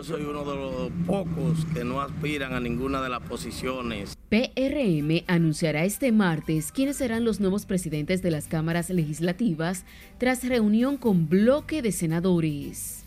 [0.00, 4.16] Yo soy uno de los pocos que no aspiran a ninguna de las posiciones.
[4.30, 9.84] PRM anunciará este martes quiénes serán los nuevos presidentes de las cámaras legislativas
[10.16, 13.04] tras reunión con bloque de senadores.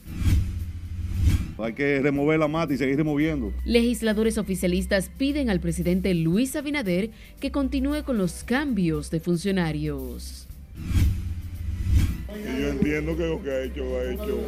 [1.57, 3.51] Hay que remover la mata y seguir removiendo.
[3.65, 10.47] Legisladores oficialistas piden al presidente Luis Abinader que continúe con los cambios de funcionarios.
[12.59, 14.39] Yo entiendo que lo que ha hecho lo ha hecho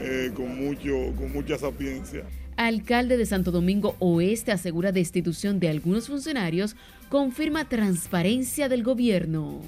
[0.00, 2.24] eh, con, mucho, con mucha sapiencia.
[2.56, 6.74] Alcalde de Santo Domingo Oeste asegura destitución de algunos funcionarios,
[7.10, 9.60] confirma transparencia del gobierno.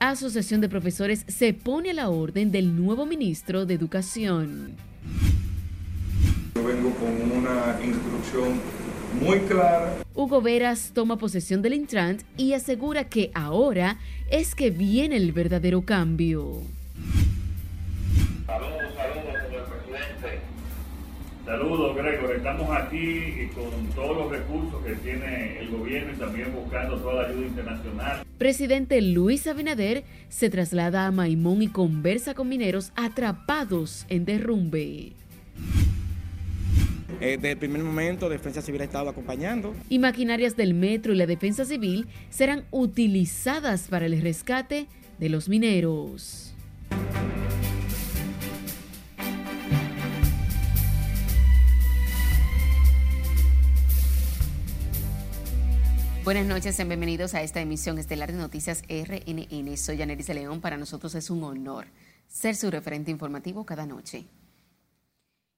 [0.00, 4.76] Asociación de Profesores se pone a la orden del nuevo ministro de Educación.
[6.54, 8.60] Yo vengo con una instrucción
[9.20, 9.96] muy clara.
[10.14, 13.98] Hugo Veras toma posesión del Intrant y asegura que ahora
[14.30, 16.62] es que viene el verdadero cambio.
[18.46, 20.40] Saludos, saludos, señor presidente.
[21.44, 22.36] Saludos, Gregor.
[22.36, 27.28] Estamos aquí con todos los recursos que tiene el gobierno y también buscando toda la
[27.28, 28.26] ayuda internacional.
[28.38, 35.12] Presidente Luis Abinader se traslada a Maimón y conversa con mineros atrapados en derrumbe.
[37.20, 39.74] Eh, desde el primer momento, Defensa Civil ha estado acompañando.
[39.88, 44.86] Y maquinarias del metro y la Defensa Civil serán utilizadas para el rescate
[45.18, 46.54] de los mineros.
[56.22, 59.76] Buenas noches y bienvenidos a esta emisión estelar de Noticias RNN.
[59.76, 60.60] Soy Yaneris León.
[60.60, 61.86] Para nosotros es un honor
[62.28, 64.26] ser su referente informativo cada noche.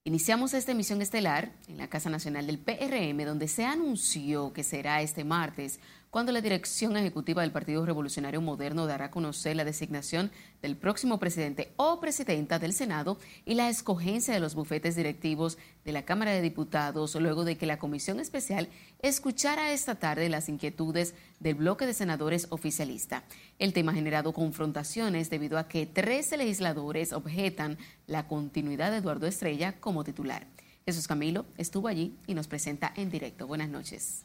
[0.03, 5.03] Iniciamos esta emisión estelar en la Casa Nacional del PRM, donde se anunció que será
[5.03, 5.79] este martes
[6.11, 11.21] cuando la dirección ejecutiva del Partido Revolucionario Moderno dará a conocer la designación del próximo
[11.21, 16.33] presidente o presidenta del Senado y la escogencia de los bufetes directivos de la Cámara
[16.33, 18.69] de Diputados, luego de que la Comisión Especial
[19.01, 23.23] escuchara esta tarde las inquietudes del bloque de senadores oficialista.
[23.61, 27.79] El tema ha generado confrontaciones debido a que 13 legisladores objetan
[28.09, 30.49] la continuidad de Eduardo Estrella como titular.
[30.85, 33.47] Jesús Camilo estuvo allí y nos presenta en directo.
[33.47, 34.25] Buenas noches.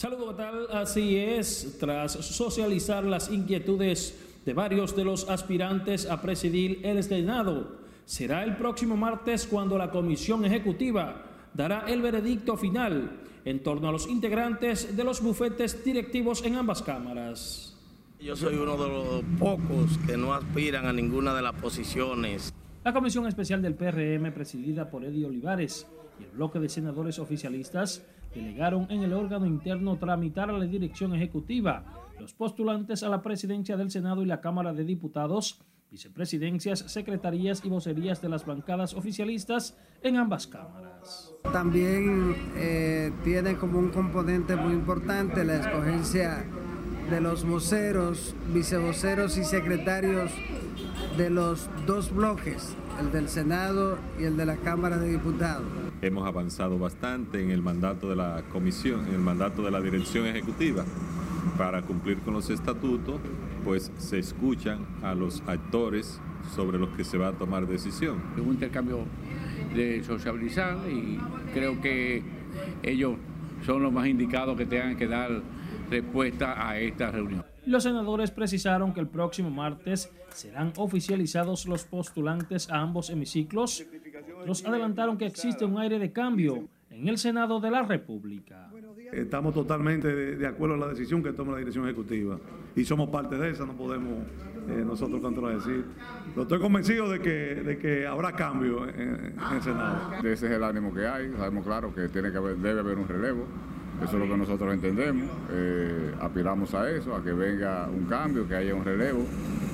[0.00, 0.66] Saludos, tal?
[0.72, 7.76] Así es, tras socializar las inquietudes de varios de los aspirantes a presidir el Senado,
[8.06, 11.22] será el próximo martes cuando la Comisión Ejecutiva
[11.52, 13.10] dará el veredicto final
[13.44, 17.76] en torno a los integrantes de los bufetes directivos en ambas cámaras.
[18.18, 22.54] Yo soy uno de los pocos que no aspiran a ninguna de las posiciones.
[22.84, 25.86] La Comisión Especial del PRM, presidida por Eddie Olivares,
[26.18, 28.02] y el bloque de senadores oficialistas
[28.34, 31.84] delegaron en el órgano interno tramitar a la dirección ejecutiva
[32.20, 35.60] los postulantes a la presidencia del Senado y la Cámara de Diputados,
[35.90, 41.34] vicepresidencias, secretarías y vocerías de las bancadas oficialistas en ambas cámaras.
[41.52, 46.44] También eh, tiene como un componente muy importante la escogencia
[47.10, 50.30] de los voceros, vicevoceros y secretarios
[51.16, 55.66] de los dos bloques, el del Senado y el de la Cámara de Diputados.
[56.02, 60.26] Hemos avanzado bastante en el mandato de la comisión, en el mandato de la dirección
[60.26, 60.84] ejecutiva.
[61.58, 63.20] Para cumplir con los estatutos,
[63.64, 66.20] pues se escuchan a los actores
[66.54, 68.18] sobre los que se va a tomar decisión.
[68.36, 69.00] Un intercambio
[69.74, 71.18] de sociabilizar y
[71.52, 72.22] creo que
[72.84, 73.16] ellos
[73.66, 75.42] son los más indicados que tengan que dar
[75.90, 77.44] respuesta a esta reunión.
[77.66, 83.84] Los senadores precisaron que el próximo martes serán oficializados los postulantes a ambos hemiciclos.
[84.46, 88.70] Los adelantaron que existe un aire de cambio en el Senado de la República.
[89.12, 92.38] Estamos totalmente de, acuerdo a la decisión que toma la dirección ejecutiva
[92.76, 94.24] y somos parte de esa, no podemos
[94.68, 95.84] eh, nosotros contradecir.
[96.30, 100.14] Pero estoy convencido de que, de que habrá cambio en, el Senado.
[100.18, 103.46] Ese es el ánimo que hay, sabemos claro que, tiene que debe haber un relevo.
[104.02, 105.28] Eso es lo que nosotros entendemos.
[105.50, 109.24] Eh, aspiramos a eso, a que venga un cambio, que haya un relevo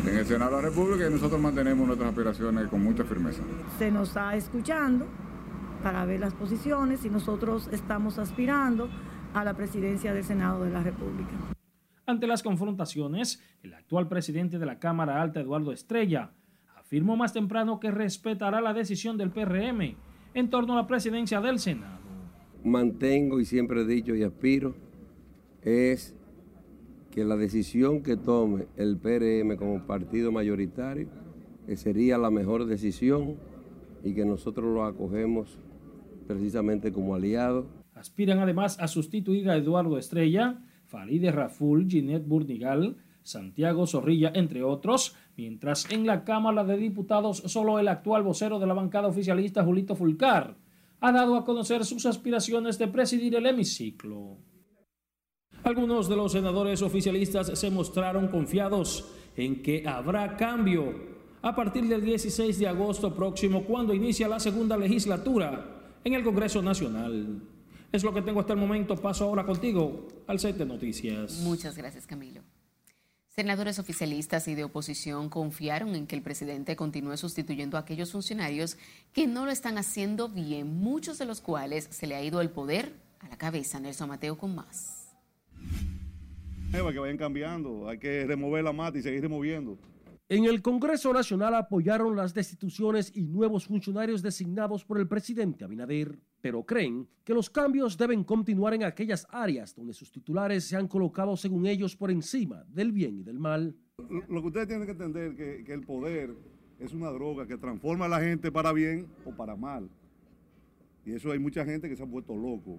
[0.05, 3.43] en el Senado de la República y nosotros mantenemos nuestras aspiraciones con mucha firmeza.
[3.79, 5.07] Se nos está escuchando
[5.83, 8.89] para ver las posiciones y nosotros estamos aspirando
[9.33, 11.31] a la presidencia del Senado de la República.
[12.05, 16.33] Ante las confrontaciones, el actual presidente de la Cámara Alta, Eduardo Estrella,
[16.77, 19.97] afirmó más temprano que respetará la decisión del PRM
[20.35, 22.06] en torno a la presidencia del Senado
[22.67, 24.75] mantengo y siempre he dicho y aspiro
[25.63, 26.15] es
[27.11, 31.09] que la decisión que tome el PRM como partido mayoritario
[31.75, 33.37] sería la mejor decisión
[34.05, 35.59] y que nosotros lo acogemos
[36.27, 37.67] precisamente como aliado.
[37.95, 45.17] Aspiran además a sustituir a Eduardo Estrella, Farideh Raful, Ginette Burnigal, Santiago Zorrilla, entre otros,
[45.37, 49.97] mientras en la Cámara de Diputados solo el actual vocero de la bancada oficialista, Julito
[49.97, 50.57] Fulcar,
[51.01, 54.39] ha dado a conocer sus aspiraciones de presidir el hemiciclo.
[55.63, 62.05] Algunos de los senadores oficialistas se mostraron confiados en que habrá cambio a partir del
[62.05, 67.43] 16 de agosto próximo, cuando inicia la segunda legislatura en el Congreso Nacional.
[67.93, 68.97] Es lo que tengo hasta el momento.
[68.97, 71.41] Paso ahora contigo al set noticias.
[71.43, 72.43] Muchas gracias, Camilo.
[73.39, 78.79] Senadores oficialistas y de oposición confiaron en que el presidente continúe sustituyendo a aquellos funcionarios
[79.13, 82.49] que no lo están haciendo bien, muchos de los cuales se le ha ido el
[82.49, 83.79] poder a la cabeza.
[83.79, 85.15] Nelson Mateo con más.
[86.73, 89.77] Que vayan cambiando, hay que remover la mata y seguir removiendo.
[90.31, 96.19] En el Congreso Nacional apoyaron las destituciones y nuevos funcionarios designados por el presidente Abinader,
[96.47, 100.87] pero creen que los cambios deben continuar en aquellas áreas donde sus titulares se han
[100.87, 103.75] colocado según ellos por encima del bien y del mal.
[104.29, 106.37] Lo que ustedes tienen que entender es que, que el poder
[106.79, 109.91] es una droga que transforma a la gente para bien o para mal.
[111.05, 112.79] Y eso hay mucha gente que se ha puesto loco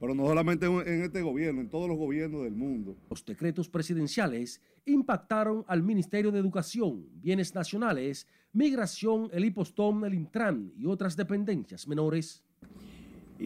[0.00, 2.94] pero no solamente en este gobierno, en todos los gobiernos del mundo.
[3.08, 10.72] Los decretos presidenciales impactaron al Ministerio de Educación, Bienes Nacionales, Migración, el IPOSTOM, el Intran
[10.76, 12.42] y otras dependencias menores.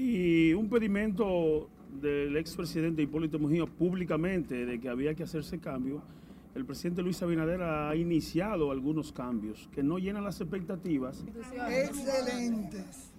[0.00, 1.68] Y un pedimento
[2.00, 6.02] del expresidente Hipólito Mujía públicamente de que había que hacerse cambio,
[6.54, 11.24] el presidente Luis Abinader ha iniciado algunos cambios que no llenan las expectativas.
[11.68, 13.10] Excelentes.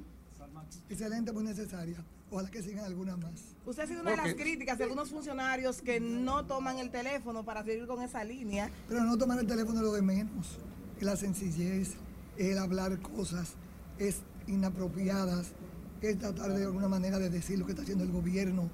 [0.88, 1.98] Excelente, muy necesaria
[2.32, 3.56] Ojalá que sigan algunas más.
[3.66, 7.44] Usted ha sido una de las críticas de algunos funcionarios que no toman el teléfono
[7.44, 8.70] para seguir con esa línea.
[8.88, 10.60] Pero no tomar el teléfono es lo de menos.
[10.98, 11.96] Es la sencillez,
[12.38, 13.56] el hablar cosas,
[13.98, 15.54] es inapropiadas,
[16.02, 18.70] es tratar de alguna manera de decir lo que está haciendo el gobierno.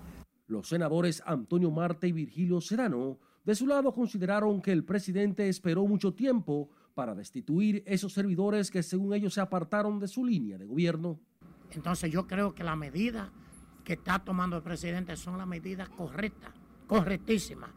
[0.48, 5.86] Los senadores Antonio Marte y Virgilio Sedano, de su lado, consideraron que el presidente esperó
[5.88, 10.66] mucho tiempo para destituir esos servidores que según ellos se apartaron de su línea de
[10.66, 11.20] gobierno.
[11.72, 13.32] Entonces yo creo que la medida
[13.84, 16.52] que está tomando el presidente son las medidas correctas,
[16.88, 17.70] correctísimas.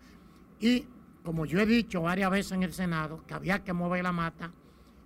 [0.60, 0.86] Y
[1.22, 4.52] como yo he dicho varias veces en el Senado, que había que mover la mata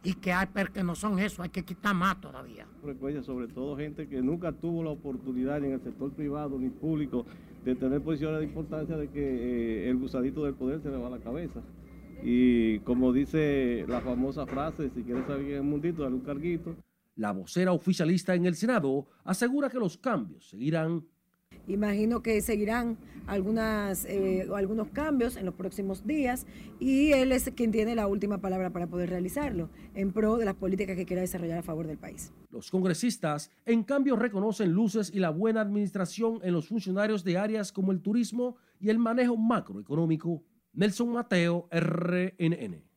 [0.05, 2.67] y que hay que no son eso, hay que quitar más todavía.
[2.83, 6.71] Frecuencia, sobre todo gente que nunca tuvo la oportunidad ni en el sector privado ni
[6.71, 7.25] público
[7.65, 11.07] de tener posiciones de importancia de que eh, el gusadito del poder se le va
[11.07, 11.61] a la cabeza.
[12.25, 16.75] Y como dice la saludos frase, si quieres salir en el mundito, dale un carguito.
[17.17, 21.05] La vocera oficialista en el Senado asegura que los cambios seguirán.
[21.67, 26.47] Imagino que seguirán algunas, eh, algunos cambios en los próximos días
[26.81, 30.55] y él es quien tiene la última palabra para poder realizarlo en pro de las
[30.55, 32.33] políticas que quiera desarrollar a favor del país.
[32.51, 37.73] Los congresistas, en cambio, reconocen luces y la buena administración en los funcionarios de áreas
[37.73, 40.43] como el turismo y el manejo macroeconómico.
[40.73, 42.92] Nelson Mateo, RNN.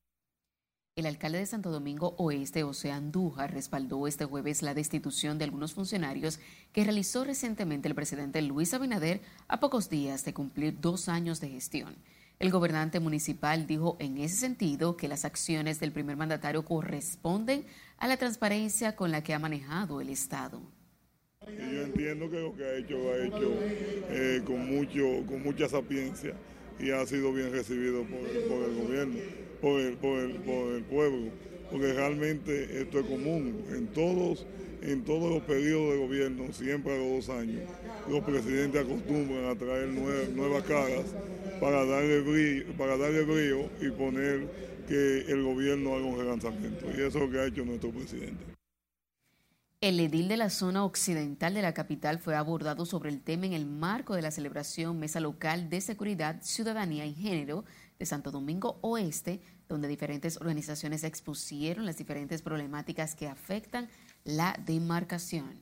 [0.96, 5.74] El alcalde de Santo Domingo Oeste, José Andújar, respaldó este jueves la destitución de algunos
[5.74, 6.40] funcionarios
[6.72, 9.20] que realizó recientemente el presidente Luis Abinader
[9.50, 11.98] a pocos días de cumplir dos años de gestión.
[12.40, 17.66] El gobernante municipal dijo en ese sentido que las acciones del primer mandatario corresponden
[17.98, 20.62] a la transparencia con la que ha manejado el Estado.
[21.46, 23.54] yo entiendo que lo que ha hecho lo ha hecho
[24.12, 26.34] eh, con, mucho, con mucha sapiencia
[26.80, 29.20] y ha sido bien recibido por el gobierno
[29.62, 31.32] por el, por el, por el pueblo,
[31.72, 34.46] porque realmente esto es común en todos
[34.82, 37.64] en todos los periodos de gobierno, siempre a los dos años,
[38.08, 41.06] los presidentes acostumbran a traer nuevas caras
[41.60, 44.46] para darle, brillo, para darle brío y poner
[44.88, 46.86] que el gobierno haga un relanzamiento.
[46.96, 48.55] Y eso es lo que ha hecho nuestro presidente.
[49.86, 53.54] El edil de la zona occidental de la capital fue abordado sobre el tema en
[53.54, 57.66] el marco de la celebración Mesa Local de Seguridad, Ciudadanía y Género
[58.00, 63.88] de Santo Domingo Oeste, donde diferentes organizaciones expusieron las diferentes problemáticas que afectan
[64.24, 65.62] la demarcación.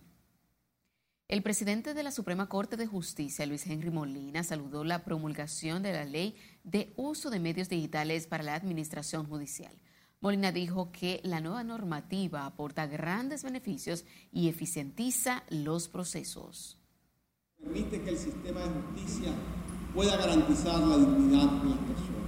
[1.27, 5.91] El presidente de la Suprema Corte de Justicia, Luis Henry Molina, saludó la promulgación de
[5.91, 9.75] la ley de uso de medios digitales para la administración judicial.
[10.23, 16.79] Molina dijo que la nueva normativa aporta grandes beneficios y eficientiza los procesos.
[17.59, 19.31] Permite que el sistema de justicia
[19.93, 22.23] pueda garantizar la dignidad de las personas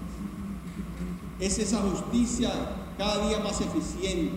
[1.40, 2.50] es esa justicia
[2.98, 4.32] cada día más eficiente,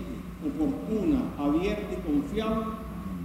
[0.45, 2.67] oportuna, abierta y confiable,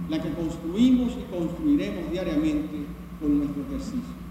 [0.08, 2.86] la que construimos y construiremos diariamente
[3.20, 4.23] con nuestro ejercicio.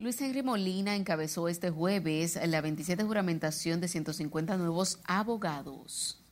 [0.00, 6.22] Luis Henry Molina encabezó este jueves la 27 juramentación de 150 nuevos abogados.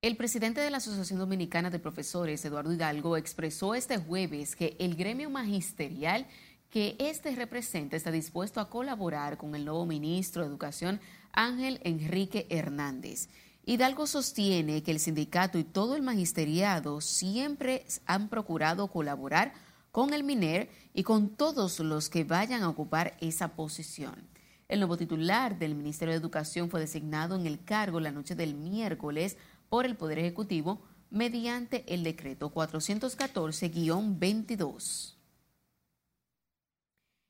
[0.00, 4.96] El presidente de la Asociación Dominicana de Profesores, Eduardo Hidalgo, expresó este jueves que el
[4.96, 6.26] gremio magisterial
[6.70, 11.00] que este representa está dispuesto a colaborar con el nuevo ministro de Educación,
[11.30, 13.28] Ángel Enrique Hernández.
[13.64, 19.52] Hidalgo sostiene que el sindicato y todo el magisteriado siempre han procurado colaborar
[19.92, 24.16] con el MINER y con todos los que vayan a ocupar esa posición.
[24.68, 28.54] El nuevo titular del Ministerio de Educación fue designado en el cargo la noche del
[28.54, 29.36] miércoles
[29.68, 30.80] por el Poder Ejecutivo
[31.10, 35.16] mediante el decreto 414-22.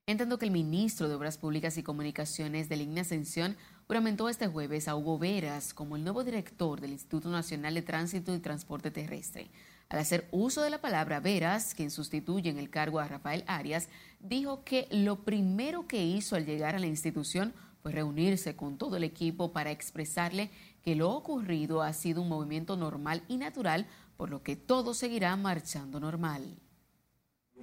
[0.07, 3.57] Entiendo que el ministro de Obras Públicas y Comunicaciones de Línea Ascensión
[3.88, 8.33] juramentó este jueves a Hugo Veras como el nuevo director del Instituto Nacional de Tránsito
[8.35, 9.50] y Transporte Terrestre.
[9.92, 13.90] Al hacer uso de la palabra Veras, quien sustituye en el cargo a Rafael Arias,
[14.20, 18.96] dijo que lo primero que hizo al llegar a la institución fue reunirse con todo
[18.96, 20.50] el equipo para expresarle
[20.82, 25.37] que lo ocurrido ha sido un movimiento normal y natural, por lo que todo seguirá
[25.37, 26.56] marchando normal.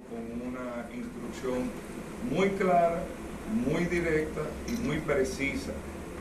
[0.08, 1.68] Con una instrucción
[2.30, 3.02] muy clara,
[3.66, 5.72] muy directa y muy precisa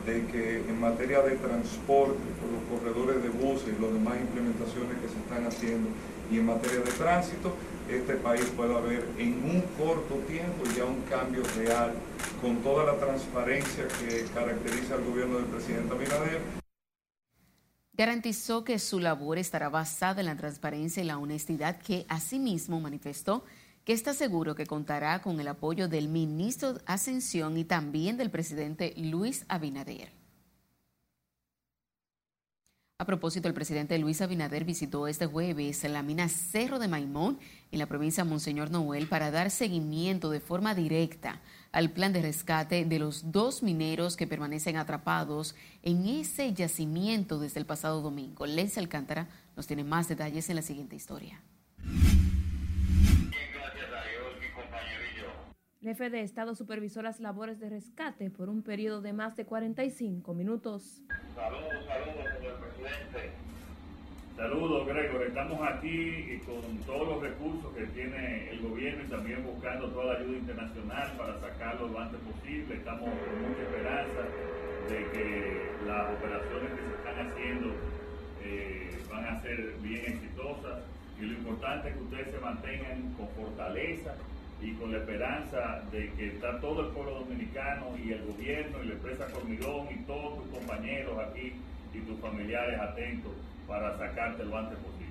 [0.09, 4.97] de que en materia de transporte, por los corredores de buses y las demás implementaciones
[4.99, 5.89] que se están haciendo,
[6.31, 7.55] y en materia de tránsito,
[7.89, 11.93] este país pueda ver en un corto tiempo ya un cambio real
[12.41, 16.41] con toda la transparencia que caracteriza al gobierno del presidente Abinader.
[17.93, 23.43] Garantizó que su labor estará basada en la transparencia y la honestidad que asimismo manifestó
[23.89, 28.93] que está seguro que contará con el apoyo del ministro Ascensión y también del presidente
[28.95, 30.11] Luis Abinader.
[32.99, 37.39] A propósito, el presidente Luis Abinader visitó este jueves la mina Cerro de Maimón
[37.71, 41.41] en la provincia Monseñor Noel para dar seguimiento de forma directa
[41.71, 47.59] al plan de rescate de los dos mineros que permanecen atrapados en ese yacimiento desde
[47.59, 48.45] el pasado domingo.
[48.45, 51.41] Lenza Alcántara nos tiene más detalles en la siguiente historia.
[55.81, 60.33] Jefe de Estado supervisó las labores de rescate por un periodo de más de 45
[60.33, 61.01] minutos.
[61.35, 63.31] Saludos, saludos, señor presidente.
[64.35, 65.23] Saludos, Gregor.
[65.23, 70.19] Estamos aquí con todos los recursos que tiene el gobierno y también buscando toda la
[70.19, 72.75] ayuda internacional para sacarlo lo antes posible.
[72.75, 74.21] Estamos con mucha esperanza
[74.89, 77.75] de que las operaciones que se están haciendo
[78.43, 80.83] eh, van a ser bien exitosas
[81.19, 84.15] y lo importante es que ustedes se mantengan con fortaleza
[84.61, 88.87] y con la esperanza de que está todo el pueblo dominicano y el gobierno y
[88.87, 91.53] la empresa Formigón y todos tus compañeros aquí
[91.93, 93.31] y tus familiares atentos
[93.67, 95.09] para sacarte lo antes posible.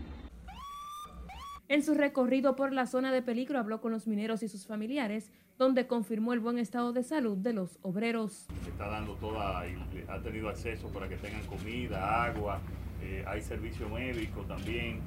[1.69, 5.31] En su recorrido por la zona de peligro habló con los mineros y sus familiares,
[5.59, 8.47] donde confirmó el buen estado de salud de los obreros.
[8.65, 9.65] Se está dando toda,
[10.09, 12.61] ha tenido acceso para que tengan comida, agua,
[13.03, 15.01] eh, hay servicio médico también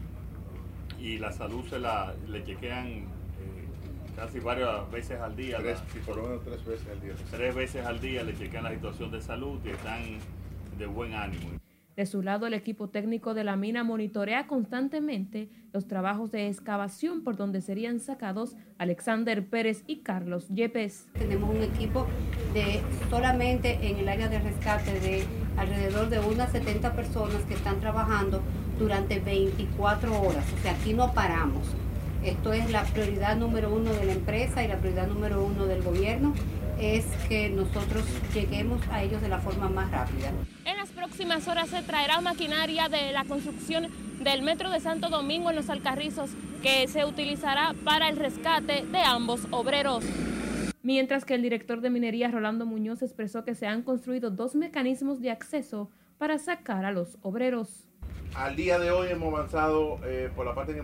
[0.99, 3.05] y la salud se la le chequean
[4.15, 5.57] casi varias veces al día.
[5.59, 7.13] Tres, por lo menos tres veces al día.
[7.29, 10.01] Tres veces al día le chequean la situación de salud y están
[10.77, 11.61] de buen ánimo.
[11.95, 17.23] De su lado, el equipo técnico de la mina monitorea constantemente los trabajos de excavación
[17.23, 21.07] por donde serían sacados Alexander Pérez y Carlos Yepes.
[21.13, 22.07] Tenemos un equipo
[22.53, 25.23] de solamente en el área de rescate de
[25.57, 28.41] alrededor de unas 70 personas que están trabajando
[28.79, 30.45] durante 24 horas.
[30.53, 31.75] O sea, aquí no paramos.
[32.23, 35.81] Esto es la prioridad número uno de la empresa y la prioridad número uno del
[35.81, 36.35] gobierno
[36.79, 40.31] es que nosotros lleguemos a ellos de la forma más rápida.
[40.65, 43.87] En las próximas horas se traerá maquinaria de la construcción
[44.23, 46.29] del Metro de Santo Domingo en los Alcarrizos
[46.61, 50.03] que se utilizará para el rescate de ambos obreros.
[50.83, 55.21] Mientras que el director de minería Rolando Muñoz expresó que se han construido dos mecanismos
[55.21, 57.87] de acceso para sacar a los obreros.
[58.35, 60.83] Al día de hoy hemos avanzado eh, por la parte de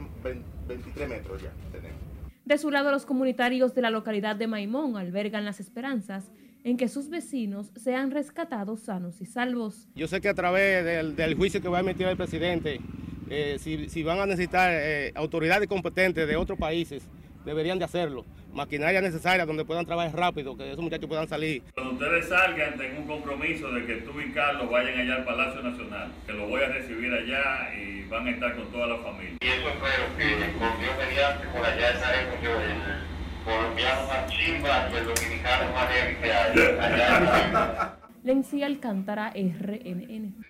[0.68, 1.98] 23 metros ya tenemos.
[2.46, 6.26] De su lado, los comunitarios de la localidad de Maimón albergan las esperanzas
[6.64, 9.88] en que sus vecinos sean rescatados sanos y salvos.
[9.96, 12.82] Yo sé que a través del, juicio que va a emitir el presidente,
[13.30, 17.04] eh, si, van a necesitar eh, autoridades competentes de otros países,
[17.46, 18.26] deberían de hacerlo
[18.58, 21.62] maquinaria necesaria donde puedan trabajar rápido, que esos muchachos puedan salir.
[21.76, 25.62] Cuando ustedes salgan, tengo un compromiso de que tú y Carlos vayan allá al Palacio
[25.62, 29.38] Nacional, que lo voy a recibir allá y van a estar con toda la familia.
[29.40, 34.90] Y eso espero que con Dios mediante por allá estaremos yo, el colombiano más chimba
[34.92, 36.34] y el dominicano más débil que.
[36.34, 40.44] Allá Lency Alcántara, RNN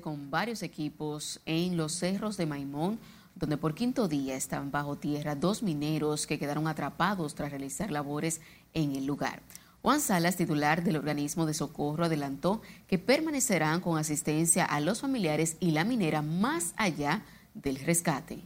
[0.00, 2.98] con varios equipos en los cerros de Maimón
[3.36, 8.40] donde por quinto día están bajo tierra dos mineros que quedaron atrapados tras realizar labores
[8.74, 9.42] en el lugar.
[9.82, 15.56] Juan Salas, titular del organismo de socorro, adelantó que permanecerán con asistencia a los familiares
[15.60, 17.22] y la minera más allá
[17.54, 18.42] del rescate.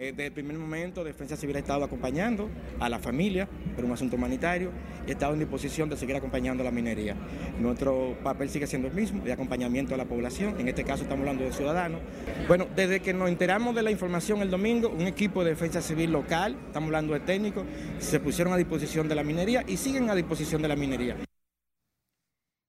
[0.00, 3.90] Eh, desde el primer momento, Defensa Civil ha estado acompañando a la familia por un
[3.90, 4.70] asunto humanitario
[5.04, 7.16] y ha estado en disposición de seguir acompañando a la minería.
[7.58, 10.54] Nuestro papel sigue siendo el mismo, de acompañamiento a la población.
[10.60, 12.00] En este caso estamos hablando de ciudadanos.
[12.46, 16.12] Bueno, desde que nos enteramos de la información el domingo, un equipo de Defensa Civil
[16.12, 17.66] local, estamos hablando de técnicos,
[17.98, 21.16] se pusieron a disposición de la minería y siguen a disposición de la minería.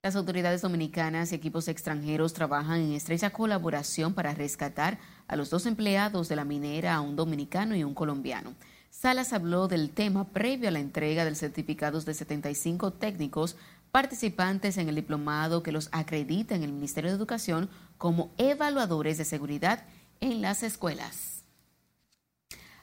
[0.02, 4.98] Las autoridades dominicanas y equipos extranjeros trabajan en estrecha colaboración para rescatar
[5.30, 8.56] a los dos empleados de la minera, un dominicano y un colombiano.
[8.90, 13.56] Salas habló del tema previo a la entrega de certificados de 75 técnicos
[13.92, 17.70] participantes en el diplomado que los acredita en el Ministerio de Educación
[18.00, 19.86] como evaluadores de seguridad
[20.20, 21.44] en las escuelas.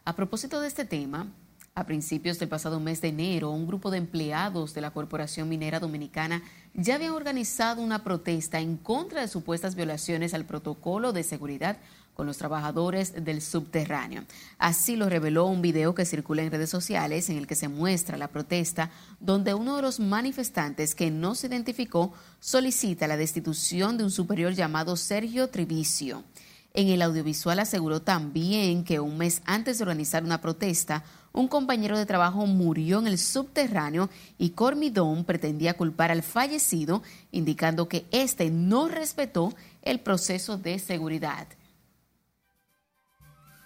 [0.05, 1.33] A propósito de este tema,
[1.75, 5.81] a principios del pasado mes de enero, un grupo de empleados de la Corporación Minera
[5.81, 6.43] Dominicana
[6.75, 11.79] ya habían organizado una protesta en contra de supuestas violaciones al protocolo de seguridad
[12.17, 14.25] con los trabajadores del subterráneo.
[14.59, 18.17] Así lo reveló un video que circula en redes sociales en el que se muestra
[18.17, 24.05] la protesta donde uno de los manifestantes que no se identificó solicita la destitución de
[24.05, 26.25] un superior llamado Sergio Trivicio.
[26.73, 31.99] En el audiovisual aseguró también que un mes antes de organizar una protesta, un compañero
[31.99, 34.09] de trabajo murió en el subterráneo
[34.39, 41.47] y Cormidón pretendía culpar al fallecido, indicando que éste no respetó el proceso de seguridad.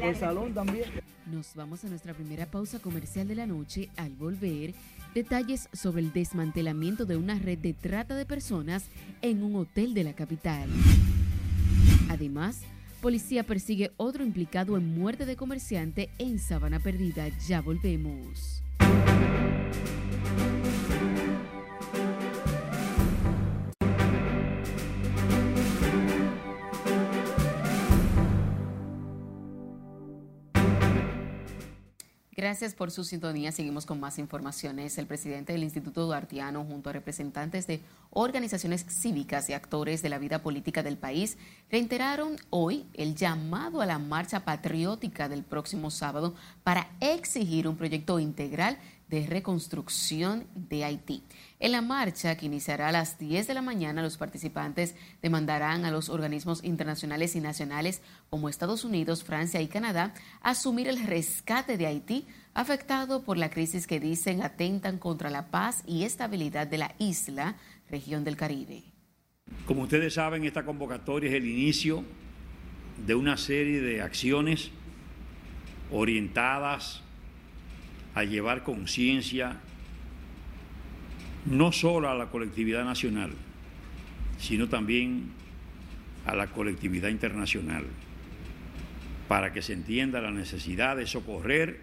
[0.00, 0.84] el salón también.
[1.26, 3.88] Nos vamos a nuestra primera pausa comercial de la noche.
[3.96, 4.74] Al volver,
[5.14, 8.84] detalles sobre el desmantelamiento de una red de trata de personas
[9.22, 10.68] en un hotel de la capital.
[12.08, 12.60] Además,
[13.00, 17.28] policía persigue otro implicado en muerte de comerciante en Sabana Perdida.
[17.46, 18.62] Ya volvemos.
[32.44, 33.52] Gracias por su sintonía.
[33.52, 34.98] Seguimos con más informaciones.
[34.98, 37.80] El presidente del Instituto Duartiano, junto a representantes de
[38.10, 41.38] organizaciones cívicas y actores de la vida política del país,
[41.70, 48.20] reiteraron hoy el llamado a la marcha patriótica del próximo sábado para exigir un proyecto
[48.20, 48.76] integral
[49.14, 51.22] de reconstrucción de Haití.
[51.60, 55.92] En la marcha, que iniciará a las 10 de la mañana, los participantes demandarán a
[55.92, 61.86] los organismos internacionales y nacionales como Estados Unidos, Francia y Canadá asumir el rescate de
[61.86, 66.96] Haití afectado por la crisis que dicen atentan contra la paz y estabilidad de la
[66.98, 67.54] isla,
[67.88, 68.82] región del Caribe.
[69.64, 72.02] Como ustedes saben, esta convocatoria es el inicio
[73.06, 74.72] de una serie de acciones
[75.92, 77.03] orientadas
[78.14, 79.56] a llevar conciencia
[81.46, 83.32] no solo a la colectividad nacional,
[84.38, 85.30] sino también
[86.26, 87.84] a la colectividad internacional,
[89.28, 91.80] para que se entienda la necesidad de socorrer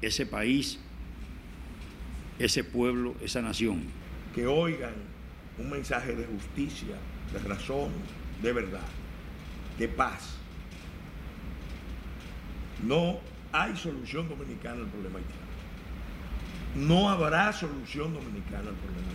[0.00, 0.80] ese país,
[2.38, 3.82] ese pueblo, esa nación.
[4.34, 4.94] Que oigan
[5.58, 6.96] un mensaje de justicia,
[7.32, 7.90] de razón,
[8.42, 8.88] de verdad,
[9.78, 10.38] de paz.
[12.82, 13.20] No
[13.52, 15.41] hay solución dominicana al problema haitiano
[16.74, 19.12] no habrá solución dominicana al problema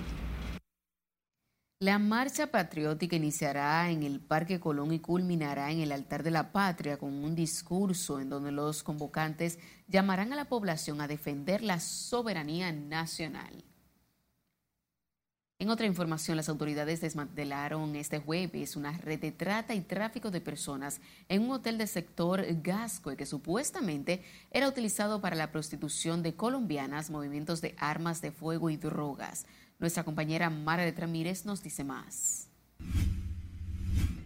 [1.80, 6.52] La marcha patriótica iniciará en el Parque Colón y culminará en el altar de la
[6.52, 11.80] patria con un discurso en donde los convocantes llamarán a la población a defender la
[11.80, 13.67] soberanía nacional.
[15.60, 20.40] En otra información, las autoridades desmantelaron este jueves una red de trata y tráfico de
[20.40, 26.36] personas en un hotel del sector Gasco que supuestamente era utilizado para la prostitución de
[26.36, 29.48] colombianas, movimientos de armas de fuego y drogas.
[29.80, 32.50] Nuestra compañera Mara de Tramírez nos dice más.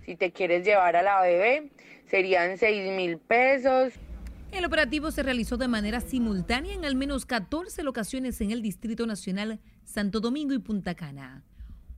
[0.05, 1.71] Si te quieres llevar a la bebé,
[2.09, 3.93] serían 6 mil pesos.
[4.51, 9.07] El operativo se realizó de manera simultánea en al menos 14 locaciones en el Distrito
[9.07, 11.43] Nacional Santo Domingo y Punta Cana.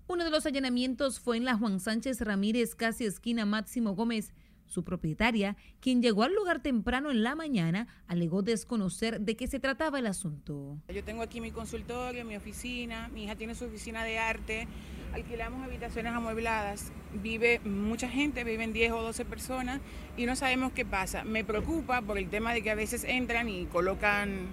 [0.08, 4.34] Uno de los allanamientos fue en la Juan Sánchez Ramírez, casi esquina Máximo Gómez,
[4.66, 9.60] Su propietaria, quien llegó al lugar temprano en la mañana, alegó desconocer de qué se
[9.60, 10.80] trataba el asunto.
[10.92, 14.68] Yo tengo aquí mi consultorio, mi oficina, mi hija tiene su oficina de arte,
[15.14, 16.92] alquilamos habitaciones amuebladas,
[17.22, 19.80] vive mucha gente, viven 10 o 12 personas
[20.18, 21.24] y no sabemos qué pasa.
[21.24, 24.48] Me preocupa por el tema de que a veces entran y colocan,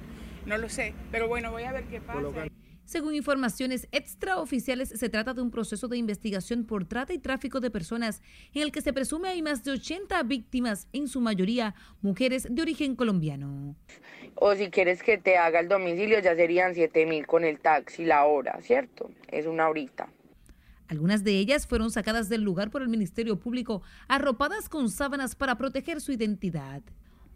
[0.45, 2.21] no lo sé, pero bueno, voy a ver qué pasa.
[2.90, 7.70] Según informaciones extraoficiales, se trata de un proceso de investigación por trata y tráfico de
[7.70, 8.20] personas
[8.53, 12.61] en el que se presume hay más de 80 víctimas, en su mayoría mujeres de
[12.61, 13.76] origen colombiano.
[14.35, 18.05] O si quieres que te haga el domicilio, ya serían 7 mil con el taxi
[18.05, 19.12] la hora, ¿cierto?
[19.29, 20.09] Es una horita.
[20.88, 25.57] Algunas de ellas fueron sacadas del lugar por el Ministerio Público, arropadas con sábanas para
[25.57, 26.83] proteger su identidad.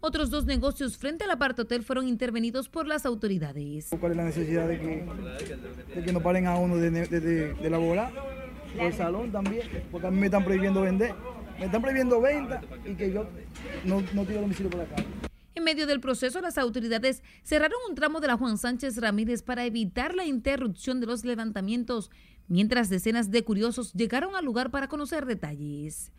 [0.05, 3.87] Otros dos negocios frente al apartotel fueron intervenidos por las autoridades.
[3.99, 5.03] ¿Cuál es la necesidad de que,
[5.95, 8.13] de que no paren a uno de, de, de, de laborar?
[8.77, 11.15] Por el salón también, porque a mí me están prohibiendo vender.
[11.57, 13.27] Me están prohibiendo venta y que yo
[13.83, 15.03] no, no tengo domicilio por acá.
[15.55, 19.65] En medio del proceso, las autoridades cerraron un tramo de la Juan Sánchez Ramírez para
[19.65, 22.11] evitar la interrupción de los levantamientos,
[22.47, 26.11] mientras decenas de curiosos llegaron al lugar para conocer detalles.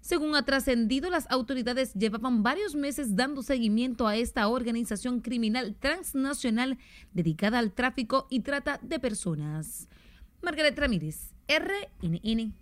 [0.00, 6.78] Según ha trascendido, las autoridades llevaban varios meses dando seguimiento a esta organización criminal transnacional
[7.12, 9.88] dedicada al tráfico y trata de personas.
[10.40, 12.54] Margaret Ramírez, RNN.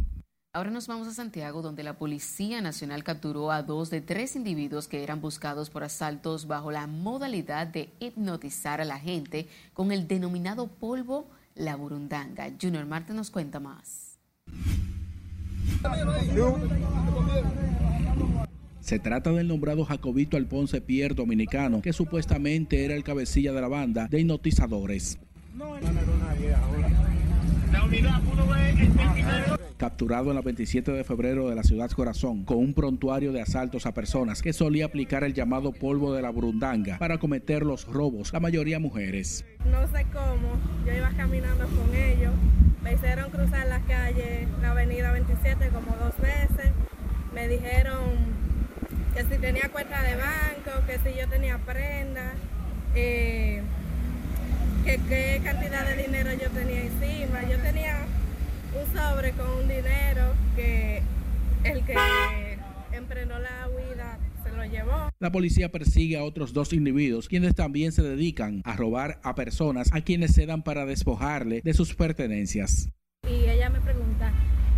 [0.56, 4.88] Ahora nos vamos a Santiago, donde la Policía Nacional capturó a dos de tres individuos
[4.88, 10.08] que eran buscados por asaltos bajo la modalidad de hipnotizar a la gente con el
[10.08, 12.50] denominado polvo la burundanga.
[12.58, 14.18] Junior Marte nos cuenta más.
[18.80, 23.68] Se trata del nombrado Jacobito Alponce Pierre dominicano, que supuestamente era el cabecilla de la
[23.68, 25.18] banda de hipnotizadores.
[29.76, 33.84] Capturado en la 27 de febrero de la ciudad Corazón con un prontuario de asaltos
[33.84, 38.32] a personas que solía aplicar el llamado polvo de la burundanga para cometer los robos,
[38.32, 39.44] la mayoría mujeres.
[39.70, 42.32] No sé cómo, yo iba caminando con ellos,
[42.82, 46.72] me hicieron cruzar la calle, la avenida 27 como dos veces,
[47.34, 48.14] me dijeron
[49.14, 52.32] que si tenía cuenta de banco, que si yo tenía prenda,
[52.94, 53.60] eh,
[54.86, 58.06] que qué cantidad de dinero yo tenía encima, yo tenía
[58.76, 61.02] un sobre con un dinero que
[61.64, 62.58] el que
[62.92, 65.10] emprenó la huida se lo llevó.
[65.18, 69.88] La policía persigue a otros dos individuos quienes también se dedican a robar a personas
[69.92, 72.90] a quienes se dan para despojarle de sus pertenencias.
[73.28, 74.32] Y ella me pregunta,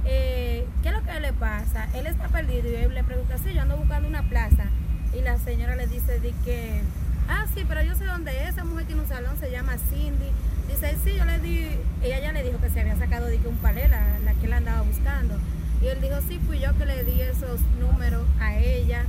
[0.07, 1.89] eh, ¿qué es lo que le pasa?
[1.95, 4.71] Él está perdido y él le pregunta, sí, yo ando buscando una plaza.
[5.17, 6.81] Y la señora le dice de que,
[7.29, 10.31] ah, sí, pero yo sé dónde es, esa mujer tiene un salón, se llama Cindy.
[10.69, 11.67] Dice, sí, yo le di,
[12.03, 14.47] ella ya le dijo que se había sacado de que un palé, la, la que
[14.47, 15.35] él andaba buscando.
[15.83, 19.05] Y él dijo, sí, fui yo que le di esos números a ella.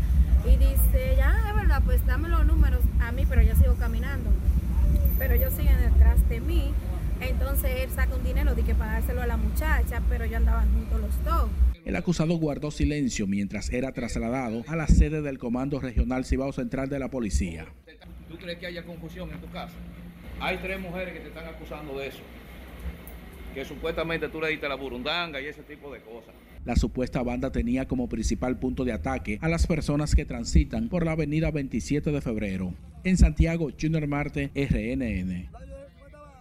[0.45, 4.29] Y dice, ya, es verdad, pues dame los números a mí, pero yo sigo caminando.
[5.17, 6.71] Pero ellos siguen detrás de mí.
[7.19, 10.61] Entonces él saca un dinero de que para dárselo a la muchacha, pero yo andaba
[10.61, 11.49] juntos los dos.
[11.85, 16.87] El acusado guardó silencio mientras era trasladado a la sede del Comando Regional Cibao Central
[16.87, 17.65] de la Policía.
[18.29, 19.75] ¿Tú crees que haya confusión en tu caso?
[20.41, 22.19] Hay tres mujeres que te están acusando de eso.
[23.53, 26.33] Que supuestamente tú le diste la burundanga y ese tipo de cosas.
[26.65, 31.05] La supuesta banda tenía como principal punto de ataque a las personas que transitan por
[31.05, 32.73] la avenida 27 de febrero.
[33.03, 35.49] En Santiago, Junior Marte, RNN.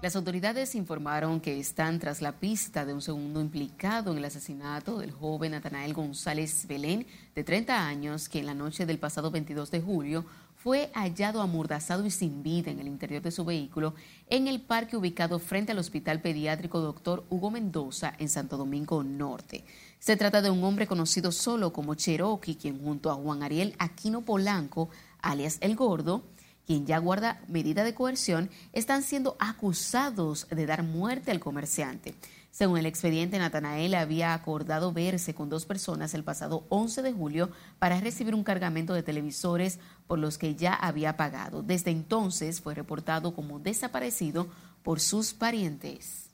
[0.00, 5.00] Las autoridades informaron que están tras la pista de un segundo implicado en el asesinato
[5.00, 9.72] del joven Natanael González Belén, de 30 años, que en la noche del pasado 22
[9.72, 10.24] de julio
[10.62, 13.94] fue hallado amordazado y sin vida en el interior de su vehículo
[14.28, 17.24] en el parque ubicado frente al Hospital Pediátrico Dr.
[17.30, 19.64] Hugo Mendoza en Santo Domingo Norte.
[20.00, 24.22] Se trata de un hombre conocido solo como Cherokee, quien junto a Juan Ariel Aquino
[24.22, 24.90] Polanco,
[25.22, 26.24] alias El Gordo,
[26.66, 32.16] quien ya guarda medida de coerción, están siendo acusados de dar muerte al comerciante.
[32.50, 37.50] Según el expediente, Natanael había acordado verse con dos personas el pasado 11 de julio
[37.78, 41.62] para recibir un cargamento de televisores por los que ya había pagado.
[41.62, 44.48] Desde entonces fue reportado como desaparecido
[44.82, 46.24] por sus parientes.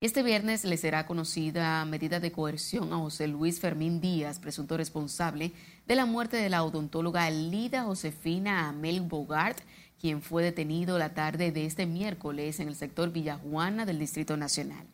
[0.00, 5.52] Este viernes le será conocida medida de coerción a José Luis Fermín Díaz, presunto responsable
[5.86, 9.58] de la muerte de la odontóloga Lida Josefina Amel Bogart,
[10.00, 14.86] quien fue detenido la tarde de este miércoles en el sector Villajuana del Distrito Nacional.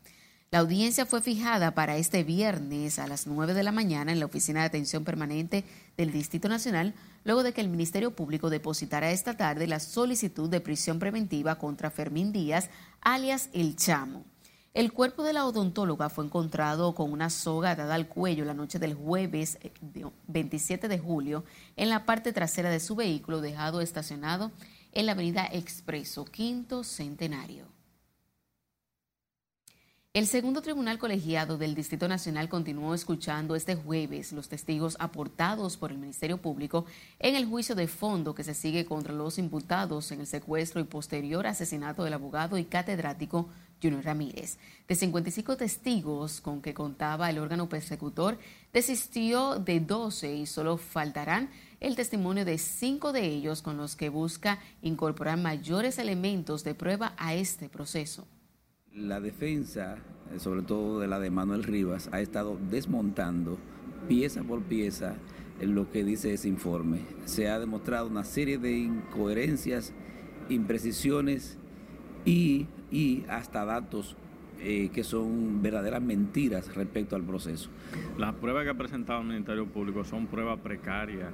[0.53, 4.27] La audiencia fue fijada para este viernes a las 9 de la mañana en la
[4.27, 5.65] Oficina de Atención Permanente
[5.97, 10.61] del Distrito Nacional, luego de que el Ministerio Público depositara esta tarde la solicitud de
[10.61, 14.25] prisión preventiva contra Fermín Díaz, alias El Chamo.
[14.73, 18.79] El cuerpo de la odontóloga fue encontrado con una soga atada al cuello la noche
[18.79, 19.59] del jueves
[20.29, 24.53] 27 de julio en la parte trasera de su vehículo dejado estacionado
[24.93, 27.76] en la avenida Expreso Quinto Centenario.
[30.17, 35.93] El segundo tribunal colegiado del Distrito Nacional continuó escuchando este jueves los testigos aportados por
[35.93, 36.87] el Ministerio Público
[37.19, 40.85] en el juicio de fondo que se sigue contra los imputados en el secuestro y
[40.85, 43.51] posterior asesinato del abogado y catedrático
[43.83, 44.57] Junior Ramírez.
[44.89, 48.39] De 55 testigos con que contaba el órgano persecutor,
[48.73, 54.09] desistió de 12 y solo faltarán el testimonio de cinco de ellos con los que
[54.09, 58.27] busca incorporar mayores elementos de prueba a este proceso.
[58.97, 59.99] La defensa,
[60.33, 63.59] eh, sobre todo de la de Manuel Rivas, ha estado desmontando
[64.09, 65.17] pieza por pieza
[65.61, 67.01] lo que dice ese informe.
[67.27, 69.93] Se ha demostrado una serie de incoherencias,
[70.49, 71.59] imprecisiones
[72.25, 72.69] y,
[73.29, 74.17] hasta datos
[74.61, 77.69] eh, que son verdaderas mentiras respecto al proceso.
[78.17, 81.29] Las pruebas que ha presentado el Ministerio Público son pruebas precarias,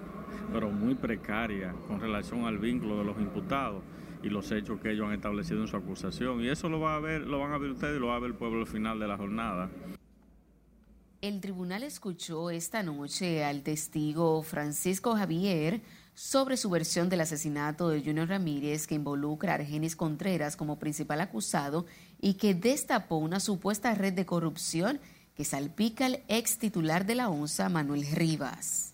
[0.53, 3.85] pero muy precarias con relación al vínculo de los imputados
[4.22, 6.42] y los hechos que ellos han establecido en su acusación.
[6.42, 8.20] Y eso lo, va a ver, lo van a ver ustedes y lo va a
[8.20, 9.70] ver el pueblo al final de la jornada.
[11.20, 15.80] El tribunal escuchó esta noche al testigo Francisco Javier
[16.14, 21.20] sobre su versión del asesinato de Junior Ramírez que involucra a Argenis Contreras como principal
[21.20, 21.87] acusado
[22.20, 25.00] y que destapó una supuesta red de corrupción
[25.37, 28.91] que salpica al ex titular de la ONSA, Manuel Rivas.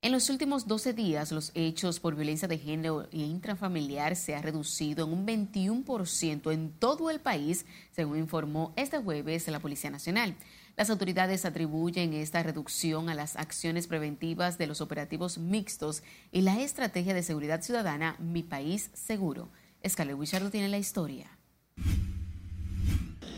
[0.00, 4.44] En los últimos 12 días, los hechos por violencia de género e intrafamiliar se han
[4.44, 10.36] reducido en un 21% en todo el país, según informó este jueves la Policía Nacional.
[10.76, 16.60] Las autoridades atribuyen esta reducción a las acciones preventivas de los operativos mixtos y la
[16.60, 19.48] estrategia de seguridad ciudadana Mi País Seguro.
[19.82, 21.26] Escalé Wichardo tiene la historia.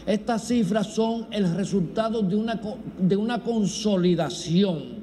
[0.05, 2.61] Estas cifras son el resultado de una,
[2.99, 5.00] de una consolidación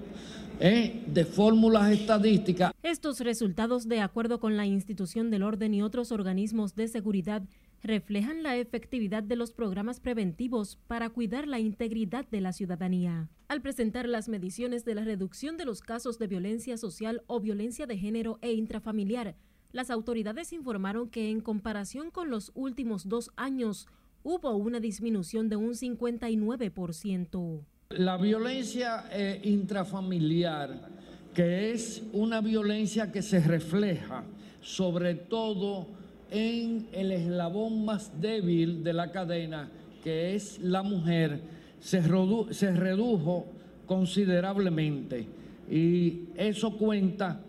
[0.60, 1.04] ¿eh?
[1.08, 2.72] de fórmulas estadísticas.
[2.84, 7.44] Estos resultados, de acuerdo con la institución del orden y otros organismos de seguridad,
[7.84, 13.30] reflejan la efectividad de los programas preventivos para cuidar la integridad de la ciudadanía.
[13.48, 17.86] Al presentar las mediciones de la reducción de los casos de violencia social o violencia
[17.86, 19.36] de género e intrafamiliar,
[19.72, 23.88] las autoridades informaron que en comparación con los últimos dos años
[24.24, 27.64] hubo una disminución de un 59%.
[27.90, 30.90] La violencia eh, intrafamiliar,
[31.34, 34.26] que es una violencia que se refleja
[34.62, 35.88] sobre todo
[36.30, 39.70] en el eslabón más débil de la cadena,
[40.04, 41.40] que es la mujer,
[41.80, 42.04] se,
[42.52, 43.46] se redujo
[43.86, 45.26] considerablemente
[45.72, 47.40] y eso cuenta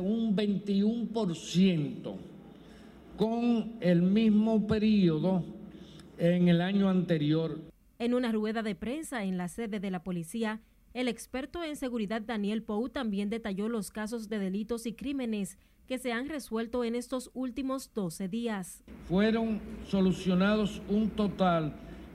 [0.00, 2.14] un 21%
[3.16, 5.44] con el mismo periodo
[6.18, 7.69] en el año anterior.
[8.00, 10.62] En una rueda de prensa en la sede de la policía,
[10.94, 15.98] el experto en seguridad Daniel Pou también detalló los casos de delitos y crímenes que
[15.98, 18.82] se han resuelto en estos últimos 12 días.
[19.06, 21.74] Fueron solucionados un total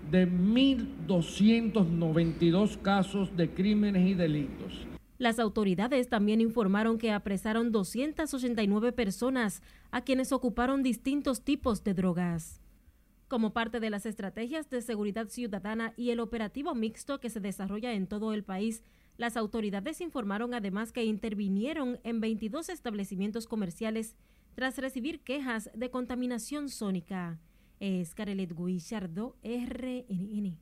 [0.09, 4.87] de 1.292 casos de crímenes y delitos.
[5.19, 12.59] Las autoridades también informaron que apresaron 289 personas a quienes ocuparon distintos tipos de drogas.
[13.27, 17.93] Como parte de las estrategias de seguridad ciudadana y el operativo mixto que se desarrolla
[17.93, 18.83] en todo el país,
[19.17, 24.15] las autoridades informaron además que intervinieron en 22 establecimientos comerciales
[24.53, 27.39] tras recibir quejas de contaminación sónica.
[27.79, 30.59] Es Carelet Guillardo, RNN.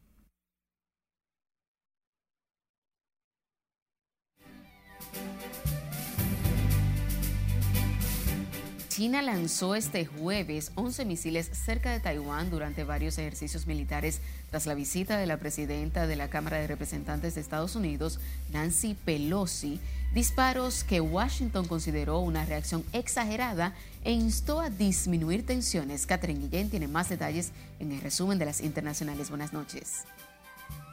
[8.93, 14.75] China lanzó este jueves 11 misiles cerca de Taiwán durante varios ejercicios militares tras la
[14.75, 18.19] visita de la presidenta de la Cámara de Representantes de Estados Unidos,
[18.51, 19.79] Nancy Pelosi,
[20.13, 26.05] disparos que Washington consideró una reacción exagerada e instó a disminuir tensiones.
[26.05, 29.29] Catherine Guillén tiene más detalles en el resumen de las internacionales.
[29.29, 30.03] Buenas noches.